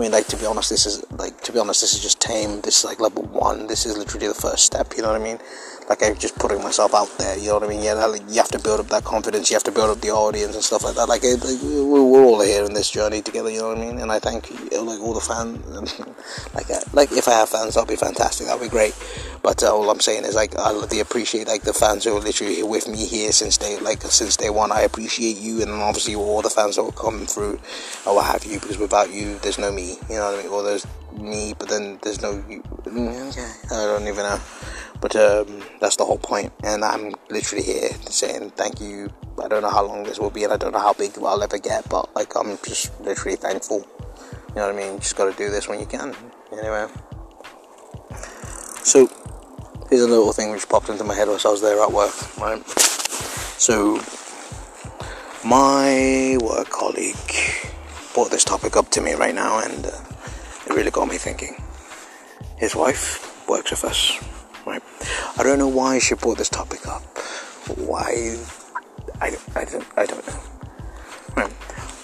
I 0.00 0.02
mean, 0.04 0.12
like 0.12 0.28
to 0.28 0.36
be 0.38 0.46
honest, 0.46 0.70
this 0.70 0.86
is 0.86 1.04
like 1.10 1.42
to 1.42 1.52
be 1.52 1.58
honest, 1.58 1.82
this 1.82 1.92
is 1.92 2.00
just 2.00 2.22
tame. 2.22 2.62
This 2.62 2.78
is 2.78 2.84
like 2.86 3.00
level 3.00 3.24
one. 3.24 3.66
This 3.66 3.84
is 3.84 3.98
literally 3.98 4.28
the 4.28 4.34
first 4.34 4.64
step. 4.64 4.94
You 4.96 5.02
know 5.02 5.12
what 5.12 5.20
I 5.20 5.22
mean? 5.22 5.38
Like 5.90 6.04
I'm 6.04 6.16
just 6.16 6.38
putting 6.38 6.62
myself 6.62 6.94
out 6.94 7.08
there. 7.18 7.36
You 7.36 7.48
know 7.48 7.54
what 7.54 7.64
I 7.64 7.66
mean? 7.66 7.82
Yeah, 7.82 8.14
you 8.28 8.36
have 8.36 8.48
to 8.50 8.60
build 8.60 8.78
up 8.78 8.86
that 8.90 9.02
confidence. 9.02 9.50
You 9.50 9.56
have 9.56 9.64
to 9.64 9.72
build 9.72 9.90
up 9.90 10.00
the 10.00 10.10
audience 10.10 10.54
and 10.54 10.62
stuff 10.62 10.84
like 10.84 10.94
that. 10.94 11.08
Like, 11.08 11.24
it, 11.24 11.42
like 11.42 11.60
we're, 11.64 12.04
we're, 12.04 12.22
all 12.22 12.40
here 12.40 12.64
in 12.64 12.74
this 12.74 12.88
journey 12.88 13.22
together. 13.22 13.50
You 13.50 13.62
know 13.62 13.68
what 13.70 13.78
I 13.78 13.80
mean? 13.80 13.98
And 13.98 14.12
I 14.12 14.20
thank 14.20 14.48
like 14.70 15.00
all 15.00 15.14
the 15.14 15.20
fans. 15.20 15.98
like, 16.54 16.70
uh, 16.70 16.78
like 16.92 17.10
if 17.10 17.26
I 17.26 17.32
have 17.32 17.48
fans, 17.48 17.74
that'll 17.74 17.88
be 17.88 17.96
fantastic. 17.96 18.46
That'll 18.46 18.62
be 18.62 18.68
great. 18.68 18.94
But 19.42 19.64
uh, 19.64 19.74
all 19.74 19.90
I'm 19.90 19.98
saying 19.98 20.24
is 20.26 20.36
like 20.36 20.56
I 20.56 20.70
really 20.70 21.00
appreciate 21.00 21.48
like 21.48 21.62
the 21.62 21.72
fans 21.72 22.04
who 22.04 22.16
are 22.16 22.20
literally 22.20 22.62
with 22.62 22.86
me 22.86 23.04
here 23.04 23.32
since 23.32 23.56
day 23.56 23.76
like 23.80 24.02
since 24.02 24.36
day 24.36 24.50
one. 24.50 24.70
I 24.70 24.82
appreciate 24.82 25.38
you, 25.38 25.60
and 25.60 25.72
obviously 25.72 26.14
all 26.14 26.40
the 26.40 26.50
fans 26.50 26.76
that 26.76 26.84
will 26.84 26.92
come 26.92 27.26
through, 27.26 27.58
or 28.06 28.14
what 28.14 28.26
have 28.26 28.44
you. 28.44 28.60
Because 28.60 28.78
without 28.78 29.12
you, 29.12 29.40
there's 29.40 29.58
no 29.58 29.72
me. 29.72 29.96
You 30.08 30.16
know 30.16 30.30
what 30.30 30.38
I 30.38 30.42
mean? 30.44 30.52
Or 30.52 30.62
there's 30.62 30.86
me, 31.12 31.54
but 31.58 31.68
then 31.68 31.98
there's 32.02 32.20
no 32.22 32.42
you. 32.48 32.62
Okay, 32.86 33.52
I 33.70 33.84
don't 33.84 34.08
even 34.08 34.24
know. 34.24 34.40
But 35.00 35.16
um, 35.16 35.62
that's 35.80 35.96
the 35.96 36.04
whole 36.04 36.18
point. 36.18 36.52
and 36.62 36.84
I'm 36.84 37.14
literally 37.30 37.64
here 37.64 37.90
saying 38.06 38.50
thank 38.50 38.80
you. 38.80 39.10
I 39.42 39.48
don't 39.48 39.62
know 39.62 39.70
how 39.70 39.84
long 39.84 40.04
this 40.04 40.18
will 40.18 40.30
be, 40.30 40.44
and 40.44 40.52
I 40.52 40.56
don't 40.56 40.72
know 40.72 40.80
how 40.80 40.92
big 40.92 41.12
I'll 41.18 41.42
ever 41.42 41.58
get, 41.58 41.88
but 41.88 42.14
like 42.14 42.34
I'm 42.36 42.58
just 42.64 43.00
literally 43.00 43.36
thankful. 43.36 43.86
You 44.50 44.56
know 44.56 44.66
what 44.66 44.74
I 44.74 44.76
mean? 44.76 44.98
Just 44.98 45.16
got 45.16 45.30
to 45.30 45.36
do 45.36 45.50
this 45.50 45.68
when 45.68 45.80
you 45.80 45.86
can. 45.86 46.14
Anyway, 46.52 46.86
so 48.82 49.08
here's 49.88 50.02
a 50.02 50.08
little 50.08 50.32
thing 50.32 50.50
which 50.50 50.68
popped 50.68 50.88
into 50.88 51.04
my 51.04 51.14
head 51.14 51.28
whilst 51.28 51.46
I 51.46 51.50
was 51.50 51.62
there 51.62 51.80
at 51.80 51.92
work. 51.92 52.12
Right, 52.38 52.66
so 52.68 54.00
my 55.44 56.36
work 56.42 56.68
colleague 56.68 57.16
brought 58.12 58.30
this 58.30 58.44
topic 58.44 58.76
up 58.76 58.90
to 58.90 59.00
me 59.00 59.14
right 59.14 59.34
now, 59.34 59.60
and 59.60 59.86
uh, 59.86 60.09
it 60.70 60.76
really 60.76 60.90
got 60.90 61.08
me 61.08 61.18
thinking. 61.18 61.56
His 62.56 62.76
wife 62.76 63.48
works 63.48 63.70
with 63.70 63.84
us 63.84 64.18
Right? 64.66 64.82
I 65.38 65.42
don't 65.42 65.58
know 65.58 65.68
why 65.68 65.98
she 65.98 66.14
brought 66.14 66.38
this 66.38 66.48
topic 66.48 66.86
up. 66.86 67.02
Why? 67.76 68.36
I, 69.20 69.36
I, 69.56 69.64
don't, 69.64 69.86
I 69.96 70.06
don't 70.06 70.26
know. 70.26 70.40
Right? 71.36 71.52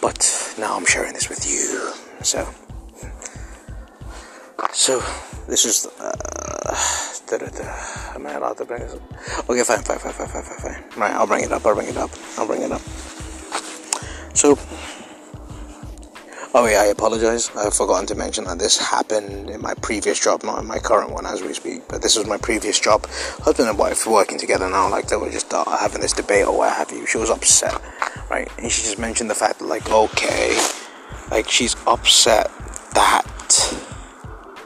But 0.00 0.54
now 0.58 0.76
I'm 0.76 0.86
sharing 0.86 1.12
this 1.12 1.28
with 1.28 1.48
you. 1.48 1.92
So, 2.22 2.48
so 4.72 5.00
this 5.48 5.64
is. 5.64 5.86
Uh, 6.00 6.12
da, 7.28 7.38
da, 7.38 7.46
da. 7.46 8.14
Am 8.14 8.26
I 8.26 8.34
allowed 8.34 8.56
to 8.58 8.64
bring 8.64 8.80
this 8.80 8.94
up? 8.94 9.50
Okay, 9.50 9.62
fine, 9.62 9.82
fine, 9.82 9.98
fine, 9.98 10.12
fine, 10.12 10.28
fine, 10.28 10.42
fine, 10.42 10.58
fine. 10.58 11.00
Right, 11.00 11.12
I'll 11.12 11.26
bring 11.26 11.44
it 11.44 11.52
up. 11.52 11.64
I'll 11.66 11.74
bring 11.74 11.88
it 11.88 11.96
up. 11.96 12.10
I'll 12.38 12.46
bring 12.46 12.62
it 12.62 12.72
up. 12.72 12.80
So 14.34 14.56
Oh 16.58 16.64
yeah, 16.64 16.80
I 16.80 16.86
apologize. 16.86 17.50
I've 17.54 17.74
forgotten 17.74 18.06
to 18.06 18.14
mention 18.14 18.44
that 18.44 18.58
this 18.58 18.78
happened 18.78 19.50
in 19.50 19.60
my 19.60 19.74
previous 19.74 20.18
job, 20.18 20.42
not 20.42 20.58
in 20.58 20.66
my 20.66 20.78
current 20.78 21.12
one 21.12 21.26
as 21.26 21.42
we 21.42 21.52
speak. 21.52 21.86
But 21.86 22.00
this 22.00 22.16
was 22.16 22.26
my 22.26 22.38
previous 22.38 22.80
job. 22.80 23.04
Husband 23.44 23.68
and 23.68 23.76
wife 23.76 24.06
working 24.06 24.38
together 24.38 24.66
now, 24.70 24.88
like 24.88 25.08
they 25.08 25.16
were 25.16 25.30
just 25.30 25.52
uh, 25.52 25.66
having 25.66 26.00
this 26.00 26.14
debate 26.14 26.46
or 26.46 26.56
what 26.56 26.72
have 26.72 26.90
you. 26.90 27.06
She 27.06 27.18
was 27.18 27.28
upset, 27.28 27.78
right? 28.30 28.48
And 28.56 28.72
she 28.72 28.80
just 28.84 28.98
mentioned 28.98 29.28
the 29.28 29.34
fact 29.34 29.58
that, 29.58 29.66
like, 29.66 29.90
okay, 29.90 30.58
like 31.30 31.50
she's 31.50 31.76
upset 31.86 32.50
that 32.94 33.76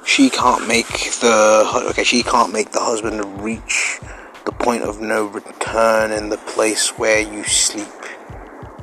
she 0.06 0.30
can't 0.30 0.68
make 0.68 0.86
the 1.20 1.88
okay, 1.90 2.04
she 2.04 2.22
can't 2.22 2.52
make 2.52 2.70
the 2.70 2.78
husband 2.78 3.42
reach 3.42 3.98
the 4.44 4.52
point 4.52 4.84
of 4.84 5.00
no 5.00 5.26
return 5.26 6.12
in 6.12 6.28
the 6.28 6.38
place 6.38 6.90
where 6.90 7.20
you 7.20 7.42
sleep. 7.42 7.88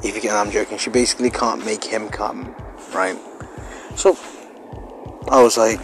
If 0.03 0.13
you 0.13 0.21
get, 0.21 0.33
I'm 0.33 0.51
joking. 0.51 0.77
She 0.77 0.89
basically 0.89 1.29
can't 1.29 1.63
make 1.63 1.85
him 1.85 2.09
come 2.09 2.53
right? 2.97 3.17
So 3.95 4.17
I 5.29 5.41
was 5.41 5.57
like, 5.57 5.79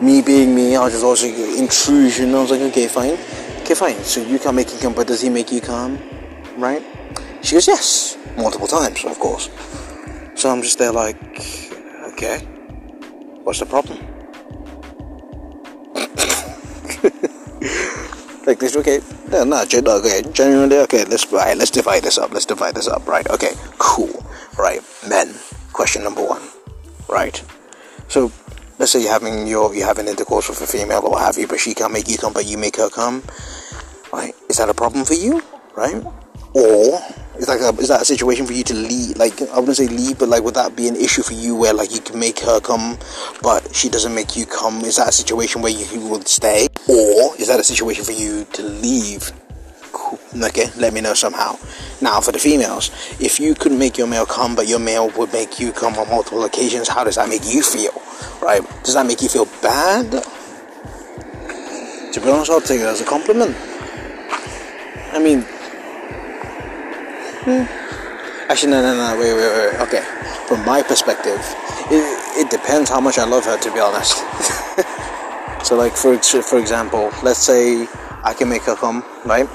me 0.00 0.22
being 0.22 0.54
me, 0.54 0.76
I 0.76 0.84
was 0.84 0.92
just 0.92 1.04
also 1.04 1.26
intrusion. 1.26 2.34
I 2.34 2.40
was 2.40 2.52
like, 2.52 2.60
okay, 2.70 2.86
fine, 2.86 3.18
okay, 3.62 3.74
fine. 3.74 4.02
So 4.04 4.22
you 4.22 4.38
can't 4.38 4.54
make 4.54 4.70
him 4.70 4.80
come, 4.80 4.94
but 4.94 5.08
does 5.08 5.20
he 5.20 5.28
make 5.28 5.50
you 5.50 5.60
come, 5.60 5.98
right? 6.56 6.82
She 7.42 7.54
goes, 7.54 7.66
yes, 7.66 8.16
multiple 8.36 8.68
times, 8.68 9.04
of 9.04 9.18
course. 9.18 9.50
So 10.34 10.50
I'm 10.50 10.62
just 10.62 10.78
there 10.78 10.92
like, 10.92 11.16
okay, 12.12 12.38
what's 13.42 13.58
the 13.58 13.66
problem? 13.66 13.98
like 18.46 18.60
this, 18.60 18.76
okay, 18.76 19.00
no, 19.30 19.44
no, 19.44 19.62
okay, 19.62 20.22
genuinely, 20.32 20.78
okay, 20.78 21.04
let's, 21.06 21.30
right, 21.32 21.56
let's 21.56 21.72
divide 21.72 22.04
this 22.04 22.18
up, 22.18 22.32
let's 22.32 22.46
divide 22.46 22.74
this 22.74 22.86
up, 22.86 23.06
right, 23.06 23.28
okay, 23.30 23.52
cool, 23.78 24.24
right, 24.56 24.80
men, 25.08 25.34
question 25.78 26.02
number 26.02 26.24
one, 26.24 26.42
right? 27.08 27.40
So 28.08 28.32
let's 28.80 28.90
say 28.90 29.00
you're 29.00 29.12
having 29.12 29.46
your 29.46 29.72
you're 29.76 29.86
having 29.86 30.08
intercourse 30.08 30.48
with 30.48 30.60
a 30.60 30.66
female 30.66 31.02
or 31.04 31.12
what 31.12 31.22
have 31.22 31.38
you, 31.38 31.46
but 31.46 31.60
she 31.60 31.72
can't 31.72 31.92
make 31.92 32.08
you 32.08 32.18
come, 32.18 32.32
but 32.32 32.46
you 32.46 32.58
make 32.58 32.74
her 32.78 32.90
come, 32.90 33.22
right? 34.12 34.34
Is 34.50 34.56
that 34.56 34.68
a 34.68 34.74
problem 34.74 35.04
for 35.04 35.14
you, 35.14 35.40
right? 35.76 36.02
Or 36.52 36.98
is 37.38 37.46
like 37.46 37.60
a, 37.60 37.68
is 37.78 37.86
that 37.94 38.02
a 38.02 38.04
situation 38.04 38.44
for 38.44 38.54
you 38.54 38.64
to 38.64 38.74
leave? 38.74 39.18
Like 39.18 39.40
I 39.40 39.60
wouldn't 39.60 39.76
say 39.76 39.86
leave, 39.86 40.18
but 40.18 40.28
like 40.28 40.42
would 40.42 40.54
that 40.54 40.74
be 40.74 40.88
an 40.88 40.96
issue 40.96 41.22
for 41.22 41.34
you 41.34 41.54
where 41.54 41.72
like 41.72 41.94
you 41.94 42.00
can 42.00 42.18
make 42.18 42.40
her 42.40 42.58
come, 42.58 42.98
but 43.40 43.72
she 43.72 43.88
doesn't 43.88 44.12
make 44.12 44.36
you 44.36 44.46
come? 44.46 44.80
Is 44.80 44.96
that 44.96 45.06
a 45.06 45.12
situation 45.12 45.62
where 45.62 45.70
you, 45.70 45.86
you 45.92 46.08
would 46.08 46.26
stay, 46.26 46.66
or 46.88 47.36
is 47.38 47.46
that 47.46 47.60
a 47.60 47.64
situation 47.64 48.02
for 48.04 48.10
you 48.10 48.44
to 48.54 48.64
leave? 48.64 49.30
Okay, 50.34 50.70
let 50.76 50.92
me 50.92 51.00
know 51.00 51.14
somehow. 51.14 51.56
Now, 52.00 52.20
for 52.20 52.32
the 52.32 52.38
females, 52.38 52.90
if 53.20 53.40
you 53.40 53.54
couldn't 53.54 53.78
make 53.78 53.98
your 53.98 54.06
male 54.06 54.26
come, 54.26 54.54
but 54.54 54.68
your 54.68 54.78
male 54.78 55.10
would 55.10 55.32
make 55.32 55.58
you 55.58 55.72
come 55.72 55.94
on 55.94 56.08
multiple 56.08 56.44
occasions, 56.44 56.88
how 56.88 57.04
does 57.04 57.16
that 57.16 57.28
make 57.28 57.42
you 57.44 57.62
feel? 57.62 57.92
Right? 58.42 58.62
Does 58.84 58.94
that 58.94 59.06
make 59.06 59.22
you 59.22 59.28
feel 59.28 59.46
bad? 59.62 60.10
To 62.12 62.20
be 62.20 62.30
honest, 62.30 62.50
I'll 62.50 62.60
take 62.60 62.80
it 62.80 62.86
as 62.86 63.00
a 63.00 63.04
compliment. 63.04 63.56
I 65.12 65.18
mean, 65.18 65.42
hmm. 67.42 67.64
actually, 68.50 68.72
no, 68.72 68.82
no, 68.82 68.94
no, 68.94 69.18
wait, 69.18 69.34
wait, 69.34 69.72
wait. 69.72 69.80
Okay, 69.80 70.02
from 70.46 70.64
my 70.64 70.82
perspective, 70.82 71.38
it, 71.90 72.44
it 72.44 72.50
depends 72.50 72.90
how 72.90 73.00
much 73.00 73.18
I 73.18 73.24
love 73.24 73.44
her. 73.44 73.58
To 73.58 73.72
be 73.72 73.80
honest. 73.80 74.18
so, 75.64 75.76
like 75.76 75.96
for 75.96 76.16
for 76.18 76.58
example, 76.58 77.10
let's 77.22 77.40
say 77.40 77.86
I 78.22 78.34
can 78.34 78.48
make 78.48 78.62
her 78.62 78.76
come, 78.76 79.02
right? 79.24 79.48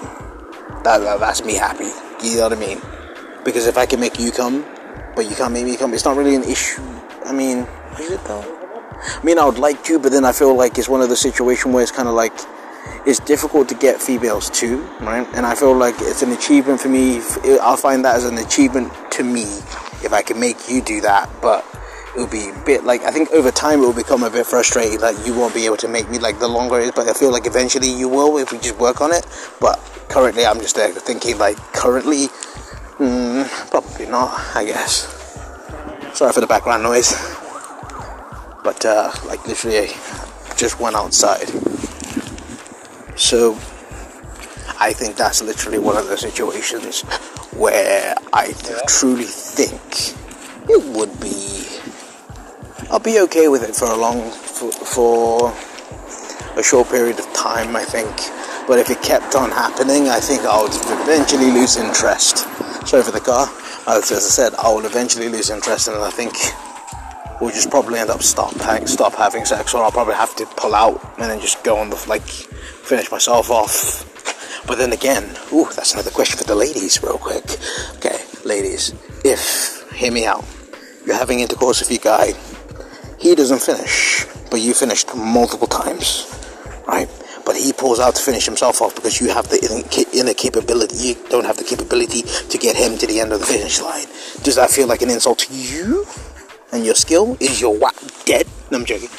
That, 0.83 0.99
that 0.99 1.19
that's 1.19 1.43
me 1.43 1.55
happy. 1.55 1.91
You 2.23 2.37
know 2.37 2.49
what 2.49 2.53
I 2.53 2.59
mean? 2.59 2.81
Because 3.43 3.67
if 3.67 3.77
I 3.77 3.85
can 3.85 3.99
make 3.99 4.19
you 4.19 4.31
come, 4.31 4.65
but 5.15 5.29
you 5.29 5.35
can't 5.35 5.53
make 5.53 5.65
me 5.65 5.77
come, 5.77 5.93
it's 5.93 6.05
not 6.05 6.17
really 6.17 6.35
an 6.35 6.43
issue. 6.43 6.81
I 7.25 7.33
mean, 7.33 7.67
is 7.99 8.11
it 8.11 8.23
though? 8.25 8.59
I 9.05 9.23
mean, 9.23 9.37
I 9.37 9.45
would 9.45 9.57
like 9.57 9.83
to, 9.85 9.99
but 9.99 10.11
then 10.11 10.23
I 10.23 10.31
feel 10.31 10.55
like 10.55 10.77
it's 10.77 10.89
one 10.89 11.01
of 11.01 11.09
the 11.09 11.15
situations 11.15 11.73
where 11.73 11.83
it's 11.83 11.91
kind 11.91 12.07
of 12.07 12.13
like 12.13 12.33
it's 13.05 13.19
difficult 13.19 13.69
to 13.69 13.75
get 13.75 14.01
females 14.01 14.49
too, 14.49 14.81
right? 15.01 15.27
And 15.33 15.45
I 15.45 15.55
feel 15.55 15.75
like 15.75 15.95
it's 15.99 16.21
an 16.21 16.31
achievement 16.31 16.79
for 16.79 16.89
me. 16.89 17.21
I'll 17.61 17.77
find 17.77 18.03
that 18.05 18.15
as 18.15 18.25
an 18.25 18.37
achievement 18.37 18.91
to 19.11 19.23
me 19.23 19.43
if 20.03 20.11
I 20.11 20.21
can 20.21 20.39
make 20.39 20.69
you 20.69 20.81
do 20.81 21.01
that, 21.01 21.29
but 21.41 21.65
it'll 22.15 22.27
be 22.27 22.49
a 22.49 22.59
bit 22.65 22.83
like 22.83 23.01
I 23.03 23.11
think 23.11 23.31
over 23.31 23.51
time 23.51 23.81
it 23.81 23.85
will 23.85 23.93
become 23.93 24.23
a 24.23 24.29
bit 24.29 24.45
frustrating. 24.45 24.99
Like 24.99 25.15
you 25.25 25.33
won't 25.33 25.53
be 25.53 25.65
able 25.65 25.77
to 25.77 25.87
make 25.87 26.09
me 26.09 26.19
like 26.19 26.39
the 26.39 26.47
longer 26.47 26.79
it 26.79 26.85
is, 26.85 26.91
but 26.91 27.07
I 27.07 27.13
feel 27.13 27.31
like 27.31 27.45
eventually 27.45 27.89
you 27.89 28.07
will 28.07 28.37
if 28.37 28.51
we 28.51 28.59
just 28.59 28.77
work 28.77 29.01
on 29.01 29.11
it. 29.13 29.25
But 29.59 29.79
currently, 30.09 30.45
I'm 30.45 30.59
just 30.59 30.75
there 30.75 30.91
thinking 30.91 31.37
like 31.37 31.57
currently, 31.73 32.27
mm, 32.97 33.69
probably 33.69 34.05
not. 34.05 34.31
I 34.55 34.65
guess. 34.65 35.07
Sorry 36.13 36.31
for 36.31 36.41
the 36.41 36.47
background 36.47 36.83
noise, 36.83 37.11
but 38.63 38.85
uh, 38.85 39.11
like 39.25 39.45
literally, 39.47 39.89
I 39.89 40.53
just 40.55 40.79
went 40.79 40.95
outside. 40.95 41.49
So 43.15 43.53
I 44.79 44.93
think 44.93 45.15
that's 45.15 45.41
literally 45.41 45.79
one 45.79 45.97
of 45.97 46.07
the 46.07 46.17
situations 46.17 47.01
where 47.55 48.15
I 48.31 48.53
truly 48.87 49.25
think 49.25 50.15
it 50.69 50.83
would 50.95 51.19
be 51.19 51.52
I'll 52.93 52.99
be 52.99 53.19
okay 53.21 53.47
with 53.47 53.63
it 53.63 53.75
for 53.75 53.85
a 53.85 53.97
long, 53.97 54.29
for, 54.29 54.71
for 54.71 55.49
a 56.55 56.61
short 56.61 56.89
period 56.89 57.17
of 57.17 57.25
time, 57.33 57.75
I 57.75 57.83
think. 57.83 58.15
But 58.67 58.77
if 58.77 58.91
it 58.91 59.01
kept 59.01 59.33
on 59.33 59.49
happening, 59.49 60.09
I 60.09 60.19
think 60.19 60.41
I 60.41 60.61
would 60.61 60.71
eventually 61.01 61.49
lose 61.49 61.75
interest. 61.75 62.45
Sorry 62.87 63.01
for 63.01 63.09
the 63.09 63.19
car. 63.19 63.49
As, 63.87 64.11
as 64.11 64.23
I 64.23 64.29
said, 64.29 64.53
I 64.59 64.71
will 64.71 64.85
eventually 64.85 65.27
lose 65.27 65.49
interest, 65.49 65.87
and 65.87 65.97
I 65.97 66.11
think 66.11 66.35
we'll 67.41 67.49
just 67.49 67.71
probably 67.71 67.97
end 67.97 68.11
up 68.11 68.21
stop 68.21 68.53
stop 68.85 69.15
having 69.15 69.43
sex, 69.43 69.73
or 69.73 69.83
I'll 69.83 69.91
probably 69.91 70.13
have 70.13 70.35
to 70.35 70.45
pull 70.45 70.75
out 70.75 71.03
and 71.17 71.31
then 71.31 71.41
just 71.41 71.63
go 71.63 71.79
on 71.79 71.89
the 71.89 72.05
like 72.07 72.21
finish 72.21 73.09
myself 73.09 73.49
off. 73.49 74.05
But 74.67 74.77
then 74.77 74.93
again, 74.93 75.35
ooh, 75.51 75.67
that's 75.75 75.93
another 75.93 76.11
question 76.11 76.37
for 76.37 76.43
the 76.43 76.53
ladies, 76.53 77.01
real 77.01 77.17
quick. 77.17 77.57
Okay, 77.95 78.19
ladies, 78.45 78.93
if 79.25 79.91
hear 79.93 80.11
me 80.11 80.27
out, 80.27 80.45
you're 81.07 81.17
having 81.17 81.39
intercourse 81.39 81.79
with 81.79 81.89
your 81.89 81.99
guy, 81.99 82.33
he 83.23 83.35
doesn't 83.35 83.61
finish, 83.61 84.25
but 84.51 84.59
you 84.59 84.73
finished 84.73 85.15
multiple 85.15 85.65
times, 85.65 86.27
right? 86.85 87.07
But 87.45 87.55
he 87.55 87.71
pulls 87.71 88.01
out 88.01 88.15
to 88.15 88.21
finish 88.21 88.45
himself 88.45 88.81
off 88.81 88.95
because 88.95 89.21
you 89.21 89.29
have 89.29 89.47
the 89.47 89.59
inner 90.13 90.33
capability. 90.33 90.95
You 90.97 91.15
don't 91.29 91.45
have 91.45 91.55
the 91.55 91.63
capability 91.63 92.23
to 92.23 92.57
get 92.57 92.75
him 92.75 92.97
to 92.97 93.07
the 93.07 93.21
end 93.21 93.31
of 93.31 93.39
the 93.39 93.45
finish 93.45 93.79
line. 93.79 94.07
Does 94.43 94.55
that 94.55 94.69
feel 94.71 94.87
like 94.87 95.01
an 95.01 95.09
insult 95.09 95.39
to 95.39 95.53
you 95.53 96.05
and 96.73 96.85
your 96.85 96.95
skill? 96.95 97.37
Is 97.39 97.61
your 97.61 97.73
what 97.73 97.95
dead? 98.25 98.45
I'm 98.71 98.83
joking. 98.83 99.09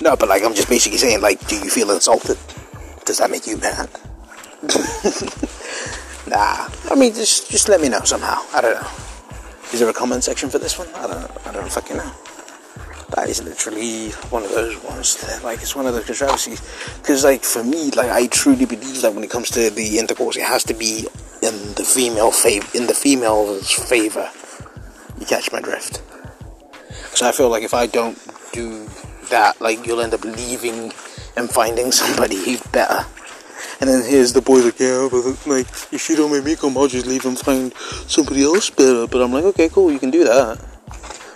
No, 0.00 0.16
but 0.16 0.28
like 0.28 0.42
I'm 0.42 0.54
just 0.54 0.68
basically 0.68 0.98
saying, 0.98 1.20
like, 1.20 1.46
do 1.46 1.54
you 1.54 1.70
feel 1.70 1.92
insulted? 1.92 2.38
Does 3.04 3.18
that 3.18 3.30
make 3.30 3.46
you 3.46 3.56
mad? 3.58 3.88
nah. 6.26 6.68
I 6.90 6.94
mean, 6.96 7.14
just 7.14 7.50
just 7.50 7.68
let 7.68 7.80
me 7.80 7.88
know 7.88 8.02
somehow. 8.02 8.42
I 8.52 8.60
don't 8.60 8.74
know. 8.74 8.90
Is 9.72 9.78
there 9.78 9.88
a 9.88 9.92
comment 9.92 10.24
section 10.24 10.50
for 10.50 10.58
this 10.58 10.76
one? 10.76 10.88
I 10.96 11.06
don't. 11.06 11.46
I 11.46 11.52
don't 11.52 11.70
fucking 11.70 11.96
know. 11.96 12.12
That 13.14 13.28
is 13.28 13.42
literally 13.42 14.10
one 14.30 14.42
of 14.42 14.50
those 14.50 14.82
ones. 14.84 15.16
That, 15.20 15.44
like 15.44 15.60
it's 15.60 15.76
one 15.76 15.86
of 15.86 15.94
the 15.94 16.00
controversies. 16.00 16.60
Because 16.98 17.24
like 17.24 17.44
for 17.44 17.62
me, 17.62 17.90
like 17.90 18.10
I 18.10 18.26
truly 18.26 18.64
believe 18.64 19.02
that 19.02 19.14
when 19.14 19.22
it 19.22 19.30
comes 19.30 19.50
to 19.50 19.70
the 19.70 19.98
intercourse, 19.98 20.36
it 20.36 20.44
has 20.44 20.64
to 20.64 20.74
be 20.74 21.06
in 21.42 21.74
the 21.74 21.84
female 21.84 22.30
favor. 22.30 22.66
In 22.74 22.86
the 22.86 22.94
female's 22.94 23.70
favor. 23.70 24.30
You 25.18 25.26
catch 25.26 25.52
my 25.52 25.60
drift. 25.60 26.02
Because 26.88 27.22
I 27.22 27.32
feel 27.32 27.50
like 27.50 27.62
if 27.62 27.74
I 27.74 27.86
don't 27.86 28.18
do 28.52 28.88
that, 29.28 29.60
like 29.60 29.86
you'll 29.86 30.00
end 30.00 30.14
up 30.14 30.24
leaving 30.24 30.92
and 31.36 31.50
finding 31.50 31.92
somebody 31.92 32.36
who's 32.36 32.62
better. 32.72 33.04
And 33.80 33.90
then 33.90 34.08
here's 34.08 34.32
the 34.32 34.40
boy 34.40 34.60
like, 34.60 34.78
yeah, 34.78 35.08
but 35.10 35.46
like, 35.46 35.66
if 35.92 36.08
you 36.08 36.16
don't 36.16 36.30
make 36.30 36.44
me 36.44 36.56
come, 36.56 36.78
I'll 36.78 36.88
just 36.88 37.06
leave 37.06 37.26
and 37.26 37.38
find 37.38 37.74
somebody 38.06 38.44
else 38.44 38.70
better. 38.70 39.06
But 39.06 39.20
I'm 39.22 39.32
like, 39.32 39.44
okay, 39.44 39.68
cool, 39.68 39.92
you 39.92 39.98
can 39.98 40.10
do 40.10 40.24
that. 40.24 40.71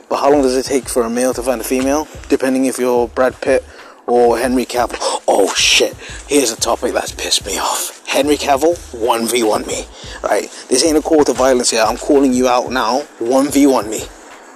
But 0.08 0.20
how 0.20 0.30
long 0.30 0.42
does 0.42 0.56
it 0.56 0.64
take 0.64 0.88
for 0.88 1.02
a 1.02 1.10
male 1.10 1.34
to 1.34 1.42
find 1.42 1.60
a 1.60 1.64
female? 1.64 2.06
Depending 2.28 2.66
if 2.66 2.78
you're 2.78 3.08
Brad 3.08 3.40
Pitt 3.40 3.64
or 4.06 4.38
Henry 4.38 4.64
Cavill. 4.64 5.22
Oh 5.28 5.52
shit, 5.54 5.94
here's 6.28 6.52
a 6.52 6.56
topic 6.56 6.92
that's 6.92 7.12
pissed 7.12 7.44
me 7.44 7.58
off. 7.58 8.06
Henry 8.06 8.36
Cavill, 8.36 8.76
1v1 8.94 9.66
me. 9.66 9.84
Right? 10.22 10.48
This 10.68 10.84
ain't 10.84 10.96
a 10.96 11.02
call 11.02 11.24
to 11.24 11.32
violence 11.32 11.70
here. 11.70 11.82
I'm 11.82 11.96
calling 11.96 12.32
you 12.32 12.48
out 12.48 12.70
now. 12.70 13.00
1v1 13.18 13.90
me. 13.90 14.02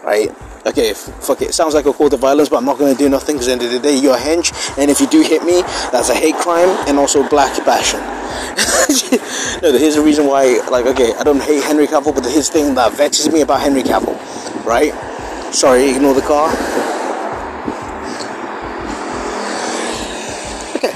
Right? 0.05 0.31
okay, 0.67 0.93
fuck 0.93 1.43
it. 1.43 1.55
Sounds 1.55 1.75
like 1.75 1.87
a 1.87 1.93
call 1.93 2.11
to 2.11 2.17
violence, 2.17 2.49
but 2.49 2.59
I'm 2.59 2.65
not 2.65 2.79
to 2.79 2.95
do 2.95 3.09
nothing 3.09 3.37
because 3.37 3.47
the 3.47 3.53
end 3.53 3.63
of 3.63 3.71
the 3.71 3.79
day, 3.79 3.97
you're 3.97 4.17
a 4.17 4.19
hench. 4.19 4.53
And 4.79 4.91
if 4.91 5.01
you 5.01 5.07
do 5.07 5.23
hit 5.23 5.45
me, 5.45 5.63
that's 5.91 6.09
a 6.09 6.15
hate 6.15 6.37
crime 6.37 6.69
and 6.89 6.99
also 6.99 7.27
black 7.29 7.65
bashing. 7.65 8.01
no, 9.63 9.77
here's 9.77 9.97
the 9.97 10.03
reason 10.03 10.27
why, 10.27 10.61
like, 10.71 10.87
okay, 10.87 11.15
I 11.15 11.23
don't 11.23 11.43
hate 11.43 11.63
Henry 11.65 11.87
Cavill, 11.87 12.15
but 12.15 12.25
his 12.25 12.49
thing 12.49 12.75
that 12.75 12.93
vexes 12.93 13.33
me 13.33 13.41
about 13.43 13.61
Henry 13.61 13.83
Cavill, 13.83 14.17
right? 14.65 14.93
Sorry, 15.53 15.91
ignore 15.91 16.15
the 16.15 16.23
car. 16.23 16.49
Okay, 20.77 20.93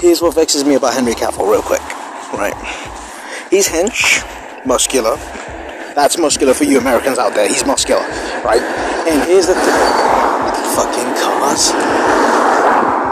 here's 0.00 0.20
what 0.20 0.34
vexes 0.34 0.64
me 0.64 0.74
about 0.74 0.94
Henry 0.94 1.14
Cavill, 1.14 1.50
real 1.50 1.62
quick, 1.62 1.82
right? 2.32 2.54
He's 3.50 3.68
hench, 3.68 4.24
muscular, 4.66 5.16
that's 5.96 6.18
muscular 6.18 6.52
for 6.52 6.64
you 6.64 6.78
Americans 6.78 7.18
out 7.18 7.34
there. 7.34 7.48
He's 7.48 7.64
muscular, 7.64 8.02
right? 8.44 8.60
And 9.08 9.26
here's 9.28 9.46
the. 9.46 9.54
Fucking 10.76 11.14
cars. 11.16 11.70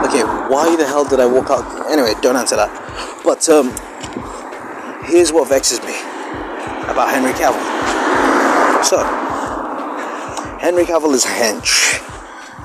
Okay, 0.04 0.20
why 0.52 0.76
the 0.76 0.84
hell 0.84 1.02
did 1.02 1.18
I 1.18 1.24
walk 1.24 1.48
out? 1.48 1.90
Anyway, 1.90 2.12
don't 2.20 2.36
answer 2.36 2.56
that. 2.56 2.68
But 3.24 3.48
um, 3.48 3.72
here's 5.06 5.32
what 5.32 5.48
vexes 5.48 5.80
me 5.80 5.96
about 6.92 7.08
Henry 7.08 7.32
Cavill. 7.32 7.64
So, 8.84 9.00
Henry 10.64 10.84
Cavill 10.84 11.12
is 11.12 11.26
a 11.26 11.28
hench. 11.28 12.00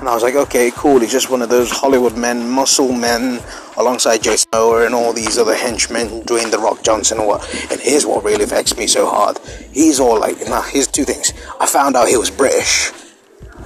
And 0.00 0.08
I 0.08 0.14
was 0.14 0.22
like, 0.22 0.34
okay, 0.34 0.70
cool. 0.74 1.00
He's 1.00 1.12
just 1.12 1.28
one 1.28 1.42
of 1.42 1.50
those 1.50 1.70
Hollywood 1.70 2.16
men, 2.16 2.48
muscle 2.48 2.90
men, 2.90 3.42
alongside 3.76 4.22
Jason 4.22 4.48
Momoa 4.52 4.86
and 4.86 4.94
all 4.94 5.12
these 5.12 5.36
other 5.36 5.54
henchmen, 5.54 6.22
Dwayne 6.22 6.50
the 6.50 6.56
Rock 6.56 6.82
Johnson 6.82 7.18
and 7.18 7.26
what. 7.26 7.42
And 7.70 7.78
here's 7.78 8.06
what 8.06 8.24
really 8.24 8.46
vexed 8.46 8.78
me 8.78 8.86
so 8.86 9.06
hard. 9.06 9.38
He's 9.70 10.00
all 10.00 10.18
like, 10.18 10.38
nah, 10.48 10.62
here's 10.62 10.86
two 10.86 11.04
things. 11.04 11.34
I 11.60 11.66
found 11.66 11.94
out 11.94 12.08
he 12.08 12.16
was 12.16 12.30
British, 12.30 12.90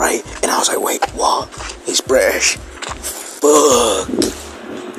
right? 0.01 0.25
And 0.42 0.51
I 0.51 0.59
was 0.59 0.68
like, 0.68 0.81
wait, 0.81 1.09
what? 1.11 1.49
He's 1.87 2.01
British. 2.01 2.57
Fuck. 2.57 4.09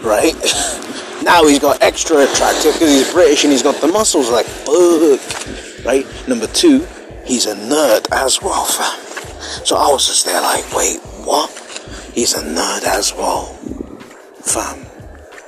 Right? 0.01 0.33
now 1.25 1.45
he's 1.45 1.59
got 1.59 1.81
extra 1.81 2.19
attractive 2.19 2.71
because 2.71 2.89
he's 2.89 3.11
British 3.11 3.43
and 3.43 3.51
he's 3.51 3.63
got 3.63 3.81
the 3.81 3.89
muscles 3.89 4.31
like 4.31 4.45
fuck. 4.45 5.85
Right? 5.85 6.05
Number 6.25 6.47
two, 6.47 6.87
he's 7.25 7.47
a 7.47 7.55
nerd 7.55 8.07
as 8.13 8.41
well, 8.41 8.63
fam. 8.63 9.04
So 9.63 9.75
I 9.77 9.87
was 9.87 10.07
just 10.07 10.25
there 10.25 10.41
like, 10.41 10.65
wait, 10.73 10.99
what? 11.23 11.49
He's 12.13 12.33
a 12.33 12.41
nerd 12.41 12.83
as 12.83 13.13
well. 13.13 13.45
Fam. 14.41 14.85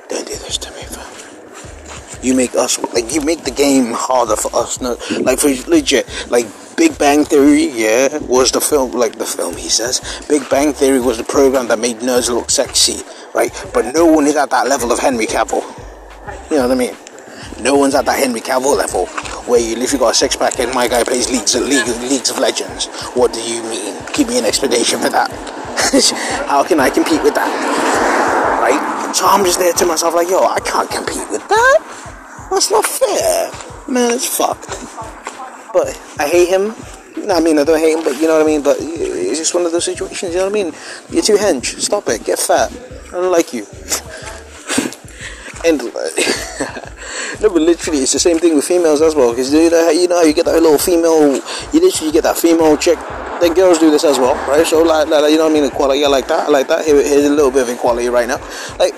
Don't 0.08 0.26
do 0.26 0.34
this 0.34 0.58
to 0.58 0.70
me, 0.72 0.82
fam. 0.82 2.22
You 2.22 2.34
make 2.34 2.54
us 2.54 2.78
like 2.92 3.14
you 3.14 3.20
make 3.20 3.44
the 3.44 3.50
game 3.50 3.92
harder 3.92 4.36
for 4.36 4.54
us. 4.54 4.80
No, 4.80 4.98
like 5.20 5.38
for 5.38 5.48
legit, 5.70 6.06
like 6.30 6.46
Big 6.76 6.98
Bang 6.98 7.24
Theory, 7.24 7.66
yeah, 7.66 8.18
was 8.18 8.50
the 8.52 8.60
film 8.60 8.92
like 8.92 9.18
the 9.18 9.24
film. 9.26 9.56
He 9.56 9.68
says 9.68 10.00
Big 10.28 10.48
Bang 10.50 10.72
Theory 10.72 11.00
was 11.00 11.18
the 11.18 11.24
program 11.24 11.68
that 11.68 11.78
made 11.78 11.98
nerds 11.98 12.28
look 12.28 12.50
sexy, 12.50 13.02
right? 13.34 13.52
But 13.72 13.94
no 13.94 14.06
one 14.06 14.26
is 14.26 14.36
at 14.36 14.50
that 14.50 14.66
level 14.68 14.90
of 14.90 14.98
Henry 14.98 15.26
Cavill. 15.26 15.62
You 16.50 16.56
know 16.56 16.68
what 16.68 16.72
I 16.72 16.74
mean? 16.74 16.96
No 17.62 17.76
one's 17.76 17.94
at 17.94 18.04
that 18.06 18.18
Henry 18.18 18.40
Cavill 18.40 18.76
level 18.76 19.06
where 19.48 19.60
you 19.60 19.76
literally 19.76 19.98
got 19.98 20.10
a 20.10 20.14
six 20.14 20.36
pack 20.36 20.58
and 20.60 20.72
my 20.74 20.86
guy 20.86 21.02
plays 21.02 21.30
Leagues 21.30 21.54
of 21.54 21.62
League, 21.62 21.86
Leagues 22.02 22.30
of 22.30 22.38
Legends. 22.38 22.86
What 23.16 23.32
do 23.32 23.40
you 23.40 23.62
mean? 23.64 23.96
Give 24.12 24.28
me 24.28 24.38
an 24.38 24.44
explanation 24.44 25.00
for 25.00 25.08
that. 25.08 25.30
How 26.46 26.62
can 26.62 26.78
I 26.80 26.90
compete 26.90 27.22
with 27.22 27.34
that? 27.34 27.48
Right? 28.60 29.14
So 29.16 29.26
I'm 29.26 29.44
just 29.44 29.58
there 29.58 29.72
to 29.72 29.86
myself 29.86 30.14
like, 30.14 30.28
yo, 30.28 30.44
I 30.44 30.60
can't 30.60 30.90
compete 30.90 31.28
with 31.30 31.46
that. 31.48 32.48
That's 32.50 32.70
not 32.70 32.84
fair. 32.84 33.50
Man, 33.88 34.12
it's 34.12 34.36
fucked. 34.36 34.68
But 35.72 35.98
I 36.18 36.28
hate 36.28 36.48
him. 36.48 36.74
I 37.30 37.40
mean, 37.40 37.58
I 37.58 37.64
don't 37.64 37.78
hate 37.78 37.96
him, 37.96 38.04
but 38.04 38.20
you 38.20 38.26
know 38.26 38.34
what 38.34 38.42
I 38.42 38.46
mean? 38.46 38.62
But 38.62 38.76
it's 38.80 39.38
just 39.38 39.54
one 39.54 39.64
of 39.64 39.72
those 39.72 39.84
situations, 39.84 40.32
you 40.32 40.38
know 40.38 40.44
what 40.44 40.50
I 40.50 40.62
mean? 40.62 40.72
You're 41.10 41.22
too 41.22 41.36
hench. 41.36 41.80
Stop 41.80 42.08
it. 42.08 42.24
Get 42.24 42.38
fat. 42.38 42.70
I 43.08 43.12
don't 43.12 43.32
like 43.32 43.52
you. 43.52 43.64
and 45.64 45.80
uh, 45.80 45.86
no, 47.40 47.50
but 47.50 47.62
literally, 47.62 48.00
it's 48.00 48.12
the 48.12 48.18
same 48.18 48.38
thing 48.38 48.54
with 48.54 48.64
females 48.64 49.00
as 49.00 49.14
well. 49.14 49.30
Because 49.30 49.52
you 49.52 49.70
know, 49.70 49.90
you 49.90 50.08
know, 50.08 50.22
you 50.22 50.32
get 50.32 50.46
that 50.46 50.60
little 50.60 50.78
female. 50.78 51.34
You 51.72 51.80
literally 51.80 52.12
get 52.12 52.24
that 52.24 52.36
female 52.38 52.76
chick 52.76 52.98
then 53.40 53.54
girls 53.54 53.78
do 53.78 53.90
this 53.90 54.04
as 54.04 54.18
well, 54.18 54.34
right? 54.48 54.66
So 54.66 54.82
like, 54.82 55.08
like 55.08 55.30
you 55.30 55.36
know 55.36 55.44
what 55.44 55.50
I 55.50 55.54
mean? 55.54 55.64
Equality, 55.64 56.04
I 56.04 56.08
like 56.08 56.28
that. 56.28 56.48
I 56.48 56.50
like 56.50 56.68
that. 56.68 56.84
Here, 56.84 56.96
here's 56.96 57.24
a 57.24 57.30
little 57.30 57.50
bit 57.50 57.62
of 57.62 57.68
equality 57.68 58.08
right 58.08 58.28
now. 58.28 58.38
Like, 58.78 58.94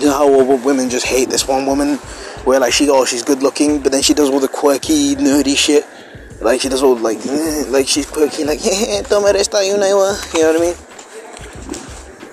you 0.00 0.06
know 0.06 0.12
how 0.12 0.56
women 0.64 0.90
just 0.90 1.06
hate 1.06 1.28
this 1.28 1.46
one 1.46 1.66
woman, 1.66 1.96
where 2.44 2.60
like 2.60 2.72
she 2.72 2.88
oh 2.90 3.04
she's 3.04 3.22
good 3.22 3.42
looking, 3.42 3.82
but 3.82 3.92
then 3.92 4.02
she 4.02 4.14
does 4.14 4.30
all 4.30 4.40
the 4.40 4.48
quirky, 4.48 5.14
nerdy 5.16 5.56
shit. 5.56 5.86
Like 6.40 6.60
she 6.60 6.68
does 6.68 6.82
all 6.82 6.96
like 6.96 7.24
like 7.68 7.86
she's 7.88 8.06
quirky, 8.06 8.44
like 8.44 8.60
toma 9.08 9.30
esta 9.30 9.58
y 9.58 9.70
una, 9.72 9.86
you 9.86 9.94
know 9.94 10.52
what 10.52 10.56
I 10.56 10.60
mean? 10.60 10.74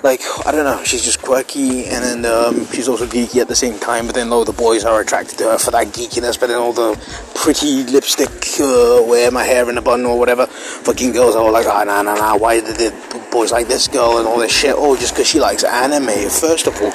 Like 0.03 0.21
I 0.45 0.51
don't 0.51 0.65
know, 0.65 0.83
she's 0.83 1.03
just 1.03 1.21
quirky, 1.21 1.85
and 1.85 2.03
then 2.03 2.25
um, 2.25 2.65
she's 2.67 2.87
also 2.87 3.05
geeky 3.05 3.41
at 3.41 3.47
the 3.47 3.55
same 3.55 3.77
time. 3.79 4.05
But 4.07 4.15
then 4.15 4.31
all 4.31 4.45
the 4.45 4.53
boys 4.53 4.83
are 4.83 4.99
attracted 5.01 5.37
to 5.39 5.51
her 5.51 5.57
for 5.57 5.71
that 5.71 5.87
geekiness. 5.87 6.39
But 6.39 6.47
then 6.47 6.57
all 6.57 6.73
the 6.73 6.95
pretty 7.35 7.83
lipstick, 7.83 8.29
uh, 8.59 9.03
wear 9.07 9.31
my 9.31 9.43
hair 9.43 9.69
in 9.69 9.77
a 9.77 9.81
bun 9.81 10.05
or 10.05 10.17
whatever, 10.17 10.47
fucking 10.47 11.11
girls 11.11 11.35
are 11.35 11.43
all 11.43 11.51
like, 11.51 11.67
ah, 11.67 11.83
nah, 11.83 12.01
nah, 12.01 12.15
nah. 12.15 12.37
Why 12.37 12.59
did 12.59 12.75
the 12.77 13.27
boys 13.31 13.51
like 13.51 13.67
this 13.67 13.87
girl 13.87 14.17
and 14.17 14.27
all 14.27 14.39
this 14.39 14.51
shit? 14.51 14.73
Oh, 14.75 14.95
just 14.95 15.13
because 15.13 15.27
she 15.27 15.39
likes 15.39 15.63
anime. 15.63 16.29
First 16.29 16.67
of 16.67 16.75
all, 16.81 16.91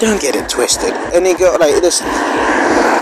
don't 0.00 0.20
get 0.20 0.36
it 0.36 0.48
twisted. 0.48 0.92
Any 1.12 1.34
girl 1.34 1.56
like 1.58 1.74
listen, 1.82 2.06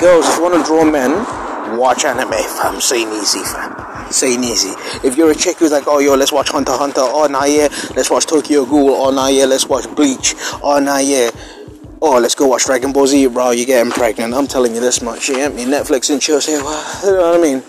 girls, 0.00 0.28
if 0.28 0.36
you 0.36 0.42
want 0.42 0.54
to 0.54 0.64
draw 0.64 0.84
men, 0.84 1.41
watch 1.78 2.04
anime, 2.04 2.32
fam. 2.32 2.80
Say 2.80 3.02
easy, 3.02 3.44
fam 3.44 3.92
saying 4.12 4.44
easy. 4.44 4.74
If 5.06 5.16
you're 5.16 5.30
a 5.30 5.34
chick 5.34 5.58
who's 5.58 5.72
like, 5.72 5.84
oh 5.86 5.98
yo, 5.98 6.14
let's 6.14 6.32
watch 6.32 6.50
Hunter 6.50 6.72
Hunter, 6.72 7.00
oh 7.00 7.26
nah 7.26 7.44
yeah, 7.44 7.68
let's 7.96 8.10
watch 8.10 8.26
Tokyo 8.26 8.64
Ghoul, 8.64 8.90
oh 8.90 9.10
nah 9.10 9.28
yeah, 9.28 9.46
let's 9.46 9.66
watch 9.66 9.92
Bleach, 9.94 10.34
oh 10.62 10.78
nah 10.78 10.98
yeah. 10.98 11.30
Oh, 12.04 12.18
let's 12.18 12.34
go 12.34 12.48
watch 12.48 12.64
Dragon 12.64 12.92
Ball 12.92 13.06
Z, 13.06 13.28
bro. 13.28 13.52
You're 13.52 13.64
getting 13.64 13.92
pregnant. 13.92 14.34
I'm 14.34 14.48
telling 14.48 14.74
you 14.74 14.80
this 14.80 15.00
much. 15.02 15.28
You 15.28 15.36
get 15.36 15.54
me? 15.54 15.66
Netflix 15.66 16.10
and 16.10 16.20
chill. 16.20 16.40
Say, 16.40 16.60
well, 16.60 17.04
you 17.04 17.12
know 17.12 17.30
what 17.30 17.38
I 17.38 17.40
mean? 17.40 17.62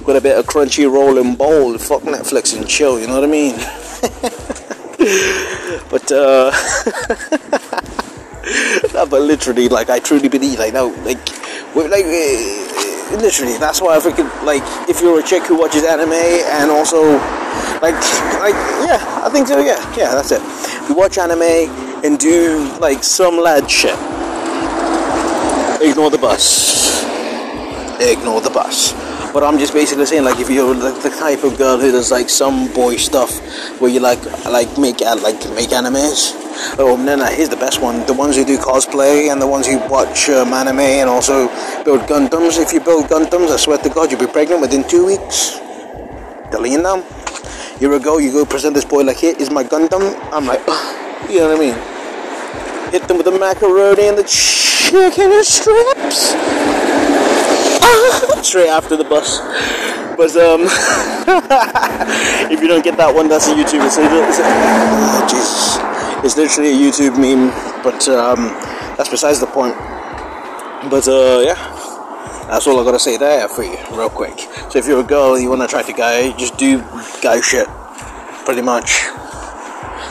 With 0.04 0.16
a 0.16 0.20
bit 0.20 0.36
of 0.36 0.46
crunchy 0.46 0.92
rolling 0.92 1.36
bowl, 1.36 1.78
fuck 1.78 2.02
Netflix 2.02 2.56
and 2.56 2.68
chill. 2.68 2.98
You 2.98 3.06
know 3.06 3.20
what 3.20 3.22
I 3.22 3.28
mean? 3.28 3.54
but 5.90 6.10
uh, 6.10 6.50
no, 8.94 9.06
but 9.06 9.22
literally, 9.22 9.68
like 9.68 9.90
I 9.90 9.98
truly 10.00 10.28
believe, 10.28 10.58
like 10.58 10.74
no, 10.74 10.88
like 11.04 11.18
like 11.74 12.04
uh, 12.04 13.16
literally, 13.16 13.56
that's 13.58 13.80
why 13.80 13.96
I 13.96 14.00
freaking 14.00 14.30
like. 14.44 14.62
If 14.88 15.00
you're 15.00 15.20
a 15.20 15.22
chick 15.22 15.44
who 15.44 15.58
watches 15.58 15.84
anime 15.84 16.12
and 16.12 16.70
also 16.70 17.18
like, 17.80 17.94
like, 18.40 18.58
yeah, 18.84 19.22
I 19.24 19.30
think 19.30 19.48
so. 19.48 19.58
Yeah, 19.60 19.78
yeah, 19.96 20.14
that's 20.14 20.32
it. 20.32 20.42
You 20.88 20.94
watch 20.94 21.18
anime 21.18 21.42
and 22.04 22.18
do 22.18 22.76
like 22.80 23.04
some 23.04 23.38
lad 23.38 23.70
shit. 23.70 23.94
Ignore 25.80 26.10
the 26.10 26.18
bus. 26.18 27.04
Ignore 28.00 28.40
the 28.40 28.50
bus. 28.50 28.99
But 29.32 29.44
I'm 29.44 29.58
just 29.58 29.72
basically 29.72 30.06
saying, 30.06 30.24
like, 30.24 30.40
if 30.40 30.50
you're 30.50 30.74
like 30.74 31.02
the 31.02 31.10
type 31.10 31.44
of 31.44 31.56
girl 31.56 31.78
who 31.78 31.92
does 31.92 32.10
like 32.10 32.28
some 32.28 32.72
boy 32.72 32.96
stuff, 32.96 33.30
where 33.80 33.90
you 33.90 34.00
like 34.00 34.24
like 34.44 34.76
make 34.76 35.02
uh, 35.02 35.16
like 35.22 35.38
make 35.54 35.70
animes. 35.70 36.34
Oh 36.78 36.96
no, 36.96 37.16
no, 37.16 37.24
here's 37.26 37.48
the 37.48 37.56
best 37.56 37.80
one: 37.80 38.04
the 38.06 38.12
ones 38.12 38.36
who 38.36 38.44
do 38.44 38.58
cosplay 38.58 39.30
and 39.30 39.40
the 39.40 39.46
ones 39.46 39.66
who 39.66 39.78
watch 39.88 40.28
um, 40.30 40.52
anime 40.52 40.80
and 40.80 41.08
also 41.08 41.48
build 41.84 42.00
Gundams. 42.02 42.60
If 42.60 42.72
you 42.72 42.80
build 42.80 43.06
Gundams, 43.06 43.50
I 43.50 43.56
swear 43.56 43.78
to 43.78 43.88
God, 43.88 44.10
you'll 44.10 44.20
be 44.20 44.26
pregnant 44.26 44.60
within 44.60 44.86
two 44.86 45.06
weeks. 45.06 45.58
Telling 46.50 46.82
them. 46.82 47.04
You're 47.80 47.94
a 47.94 47.98
girl, 47.98 48.20
you 48.20 48.30
go 48.30 48.44
present 48.44 48.74
this 48.74 48.84
boy 48.84 49.04
like, 49.04 49.16
here 49.16 49.34
is 49.38 49.50
my 49.50 49.64
Gundam. 49.64 50.14
I'm 50.34 50.44
like, 50.44 50.60
you 51.30 51.38
know 51.38 51.48
what 51.48 51.56
I 51.56 51.60
mean? 51.60 52.92
Hit 52.92 53.08
them 53.08 53.16
with 53.16 53.24
the 53.24 53.38
macaroni 53.38 54.06
and 54.06 54.18
the 54.18 54.24
chicken 54.24 55.42
strips. 55.42 56.79
Straight 58.42 58.68
after 58.68 58.96
the 58.96 59.04
bus. 59.04 59.38
But 60.16 60.34
um, 60.36 60.62
if 62.50 62.60
you 62.60 62.68
don't 62.68 62.82
get 62.82 62.96
that 62.96 63.14
one, 63.14 63.28
that's 63.28 63.48
a 63.48 63.52
YouTube. 63.52 63.84
It's, 63.86 63.96
it's 63.96 64.40
oh, 64.40 65.26
Jesus. 65.28 65.78
It's 66.24 66.36
literally 66.36 66.70
a 66.70 66.76
YouTube 66.76 67.16
meme, 67.16 67.48
but 67.82 68.08
um, 68.08 68.48
that's 68.96 69.08
besides 69.08 69.40
the 69.40 69.46
point. 69.46 69.74
But 70.90 71.06
uh, 71.06 71.40
yeah, 71.44 71.54
that's 72.48 72.66
all 72.66 72.80
I 72.80 72.84
gotta 72.84 72.98
say 72.98 73.16
there 73.16 73.48
for 73.48 73.62
you, 73.62 73.78
real 73.92 74.10
quick. 74.10 74.38
So 74.70 74.78
if 74.78 74.86
you're 74.86 75.00
a 75.00 75.04
girl, 75.04 75.38
you 75.38 75.48
wanna 75.50 75.64
attract 75.64 75.88
a 75.88 75.92
guy, 75.92 76.36
just 76.36 76.56
do 76.58 76.80
guy 77.22 77.40
shit, 77.40 77.68
pretty 78.44 78.62
much. 78.62 79.04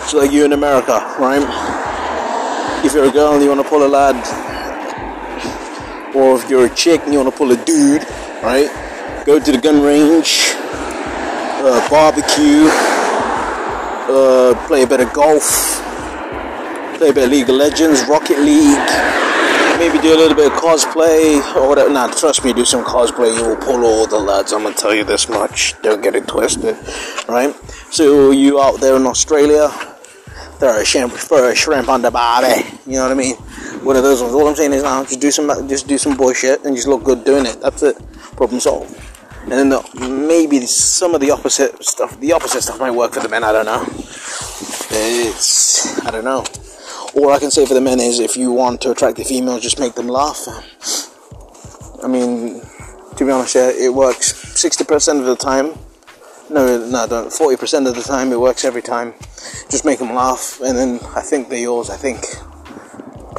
So 0.08 0.18
like 0.18 0.32
you 0.32 0.46
in 0.46 0.54
America, 0.54 0.94
right? 1.20 1.46
If 2.86 2.94
you're 2.94 3.10
a 3.10 3.12
girl 3.12 3.34
and 3.34 3.44
you 3.44 3.50
wanna 3.50 3.63
pull 3.63 3.86
a 3.86 3.89
lad, 3.89 4.15
or 6.15 6.36
if 6.36 6.50
you're 6.50 6.65
a 6.65 6.76
chick 6.76 7.02
and 7.04 7.13
you 7.13 7.19
wanna 7.19 7.32
pull 7.32 7.52
a 7.52 7.58
dude, 7.65 8.06
right? 8.43 8.69
Go 9.26 9.39
to 9.39 9.52
the 9.52 9.58
gun 9.58 9.82
range, 9.82 10.54
uh, 10.56 11.89
barbecue, 11.89 12.67
uh, 14.10 14.56
play 14.67 14.84
a 14.84 14.88
bit 14.88 15.02
of 15.02 15.13
golf, 15.13 15.82
play 16.98 17.10
a 17.10 17.13
bit 17.13 17.26
of 17.26 17.30
League 17.30 17.50
of 17.50 17.56
Legends, 17.56 18.04
Rocket 18.08 18.39
League, 18.39 18.89
maybe 19.78 19.98
do 20.00 20.13
a 20.13 20.19
little 20.19 20.36
bit 20.36 20.52
of 20.52 20.58
cosplay 20.60 21.39
or 21.56 21.69
whatever. 21.69 21.89
Nah, 21.89 22.08
trust 22.08 22.43
me, 22.43 22.54
do 22.54 22.65
some 22.65 22.84
cosplay, 22.84 23.36
you 23.38 23.48
will 23.48 23.56
pull 23.56 23.86
all 23.86 24.06
the 24.06 24.19
lads. 24.19 24.52
I'm 24.52 24.63
gonna 24.63 24.76
tell 24.76 24.93
you 24.93 25.04
this 25.04 25.30
much. 25.30 25.80
Don't 25.82 26.02
get 26.02 26.15
it 26.15 26.28
twisted, 26.28 26.78
right? 27.28 27.56
So 27.91 28.32
you 28.32 28.60
out 28.60 28.82
there 28.82 28.95
in 28.98 29.06
Australia, 29.06 29.69
throw 30.60 30.80
a 30.80 30.86
shrimp, 30.86 31.13
throw 31.13 31.50
a 31.50 31.56
shrimp 31.56 31.88
on 31.88 32.02
the 32.02 32.12
barbie. 32.12 32.65
You 32.86 32.95
know 32.95 33.04
what 33.04 33.12
I 33.12 33.15
mean? 33.15 33.36
One 33.84 33.96
of 33.96 34.04
those 34.04 34.22
ones. 34.22 34.34
All 34.34 34.48
I'm 34.48 34.56
saying 34.56 34.74
is 34.74 34.84
now, 34.84 35.04
just 35.04 35.20
do 35.20 35.32
some, 35.32 35.68
just 35.68 35.88
do 35.88 35.98
some 35.98 36.18
bullshit 36.18 36.65
and 36.65 36.76
just 36.76 36.88
look 36.88 37.04
good 37.04 37.24
doing 37.24 37.46
it. 37.46 37.62
That's 37.62 37.82
it. 37.84 37.98
Problem 38.36 38.60
solved. 38.60 38.96
And 39.44 39.52
then 39.52 39.70
the, 39.70 40.26
maybe 40.28 40.60
some 40.65 41.15
of 41.15 41.22
the 41.22 41.32
opposite 41.32 41.84
stuff, 41.84 42.20
the 42.20 42.34
opposite 42.34 42.62
stuff 42.62 42.80
might 42.80 42.92
work 42.92 43.13
for 43.13 43.22
the 43.22 43.30
men. 43.30 43.44
I 43.44 43.52
don't 43.52 43.65
know. 43.65 43.84
It's, 44.92 46.06
I 46.06 46.12
don't 46.12 46.26
know. 46.26 46.44
All 47.15 47.32
I 47.32 47.39
can 47.39 47.50
say 47.50 47.65
for 47.65 47.74
the 47.74 47.82
men 47.82 48.00
is 48.00 48.20
if 48.20 48.38
you 48.38 48.52
want 48.52 48.82
to 48.82 48.92
attract 48.92 49.18
the 49.18 49.24
females, 49.24 49.62
just 49.62 49.80
make 49.80 49.96
them 49.96 50.08
laugh. 50.08 50.46
I 52.04 52.08
mean, 52.08 52.62
to 53.15 53.26
be 53.26 53.32
honest, 53.32 53.56
yeah, 53.56 53.70
it 53.70 53.94
works 53.94 54.34
60% 54.34 55.20
of 55.20 55.26
the 55.26 55.36
time. 55.36 55.74
No, 56.50 56.86
no, 56.86 57.08
don't. 57.08 57.30
40% 57.30 57.88
of 57.88 57.96
the 57.96 58.02
time, 58.02 58.32
it 58.32 58.39
works 58.39 58.65
every 58.65 58.82
time. 58.82 59.13
Just 59.70 59.86
make 59.86 60.00
them 60.00 60.13
laugh, 60.13 60.60
and 60.62 60.78
then 60.78 61.00
I 61.15 61.22
think 61.22 61.50
they're 61.50 61.60
yours. 61.60 61.89
I 61.89 61.96
think. 61.96 62.26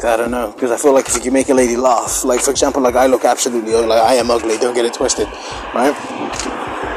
I 0.04 0.16
don't 0.16 0.30
know, 0.30 0.52
because 0.52 0.70
I 0.70 0.76
feel 0.76 0.94
like 0.94 1.08
if 1.08 1.24
you 1.24 1.30
make 1.30 1.48
a 1.48 1.54
lady 1.54 1.76
laugh, 1.76 2.24
like 2.24 2.40
for 2.40 2.50
example, 2.50 2.80
like 2.82 2.96
I 2.96 3.06
look 3.06 3.24
absolutely 3.24 3.72
like 3.72 4.02
I 4.02 4.14
am 4.14 4.30
ugly. 4.30 4.56
Don't 4.58 4.74
get 4.74 4.84
it 4.84 4.94
twisted, 4.94 5.26
right? 5.74 5.94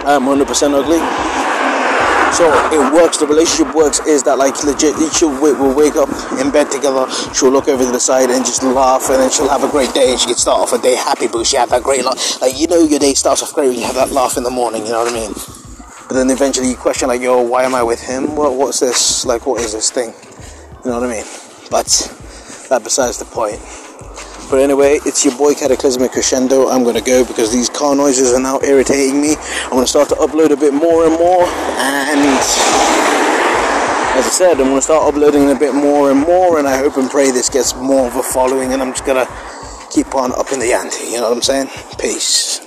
I 0.06 0.16
am 0.16 0.24
100% 0.24 0.46
ugly. 0.74 1.00
So 2.34 2.50
it 2.74 2.82
works. 2.94 3.18
The 3.18 3.28
relationship 3.28 3.76
works. 3.76 4.00
Is 4.08 4.24
that 4.24 4.40
like 4.40 4.58
legit? 4.64 4.96
She'll 5.14 5.30
will 5.30 5.76
wake 5.76 5.96
up 5.96 6.10
in 6.42 6.50
bed 6.50 6.72
together. 6.72 7.06
She'll 7.32 7.52
look 7.52 7.68
over 7.68 7.86
to 7.86 7.92
the 7.92 8.00
side 8.00 8.32
and 8.32 8.44
just 8.44 8.64
laugh, 8.64 9.08
and 9.10 9.22
then 9.22 9.30
she'll 9.30 9.50
have 9.50 9.64
a 9.64 9.70
great 9.70 9.94
day. 9.94 10.12
And 10.12 10.20
she 10.20 10.28
can 10.28 10.36
start 10.36 10.60
off 10.60 10.74
a 10.74 10.82
day 10.82 10.96
happy, 10.96 11.28
but 11.28 11.46
she 11.46 11.58
had 11.58 11.70
that 11.70 11.84
great 11.84 12.04
laugh. 12.04 12.42
Like 12.42 12.58
you 12.58 12.68
know, 12.68 12.82
your 12.82 13.00
day 13.00 13.14
starts 13.14 13.44
off 13.44 13.54
great 13.54 13.70
when 13.70 13.78
you 13.78 13.86
have 13.86 13.96
that 13.96 14.12
laugh 14.12 14.36
in 14.36 14.44
the 14.44 14.50
morning. 14.50 14.86
You 14.86 14.94
know 14.94 15.04
what 15.04 15.14
I 15.14 15.16
mean? 15.16 15.34
But 16.08 16.16
then 16.16 16.30
eventually 16.32 16.70
you 16.70 16.76
question 16.76 17.08
like, 17.08 17.22
yo, 17.22 17.42
why 17.42 17.64
am 17.64 17.76
I 17.76 17.84
with 17.84 18.02
him? 18.02 18.36
What 18.36 18.56
what's 18.56 18.80
this? 18.80 19.26
Like, 19.26 19.46
what 19.46 19.62
is 19.62 19.74
this 19.74 19.92
thing? 19.92 20.14
You 20.84 20.90
know 20.90 21.00
what 21.00 21.10
I 21.10 21.14
mean? 21.14 21.26
But 21.70 21.86
that 22.74 22.84
besides 22.84 23.20
the 23.20 23.26
point. 23.26 23.62
But 24.50 24.58
anyway, 24.60 24.98
it's 25.06 25.24
your 25.24 25.38
boy 25.38 25.54
Cataclysmic 25.54 26.12
Crescendo. 26.12 26.70
I'm 26.70 26.84
gonna 26.84 27.02
go 27.02 27.24
because 27.24 27.54
these 27.54 27.70
car 27.70 27.96
noises 27.96 28.34
are 28.34 28.42
now 28.42 28.60
irritating 28.62 29.22
me. 29.22 29.36
I'm 29.66 29.78
gonna 29.78 29.86
start 29.86 30.10
to 30.10 30.16
upload 30.16 30.50
a 30.50 30.58
bit 30.58 30.74
more 30.74 31.06
and 31.06 31.14
more, 31.14 31.46
and 31.78 32.20
as 34.18 34.26
I 34.26 34.30
said, 34.30 34.54
I'm 34.60 34.70
gonna 34.70 34.82
start 34.82 35.08
uploading 35.08 35.52
a 35.52 35.56
bit 35.56 35.76
more 35.76 36.10
and 36.10 36.20
more, 36.20 36.58
and 36.58 36.68
I 36.68 36.78
hope 36.78 36.98
and 36.98 37.10
pray 37.10 37.30
this 37.30 37.50
gets 37.50 37.76
more 37.76 38.08
of 38.08 38.16
a 38.16 38.24
following, 38.24 38.74
and 38.74 38.82
I'm 38.82 38.92
just 38.92 39.06
gonna 39.06 39.28
keep 39.92 40.16
on 40.16 40.32
up 40.34 40.52
in 40.52 40.60
the 40.60 40.74
ante. 40.74 41.06
You 41.06 41.18
know 41.18 41.30
what 41.30 41.38
I'm 41.38 41.42
saying? 41.44 41.70
Peace. 42.00 42.63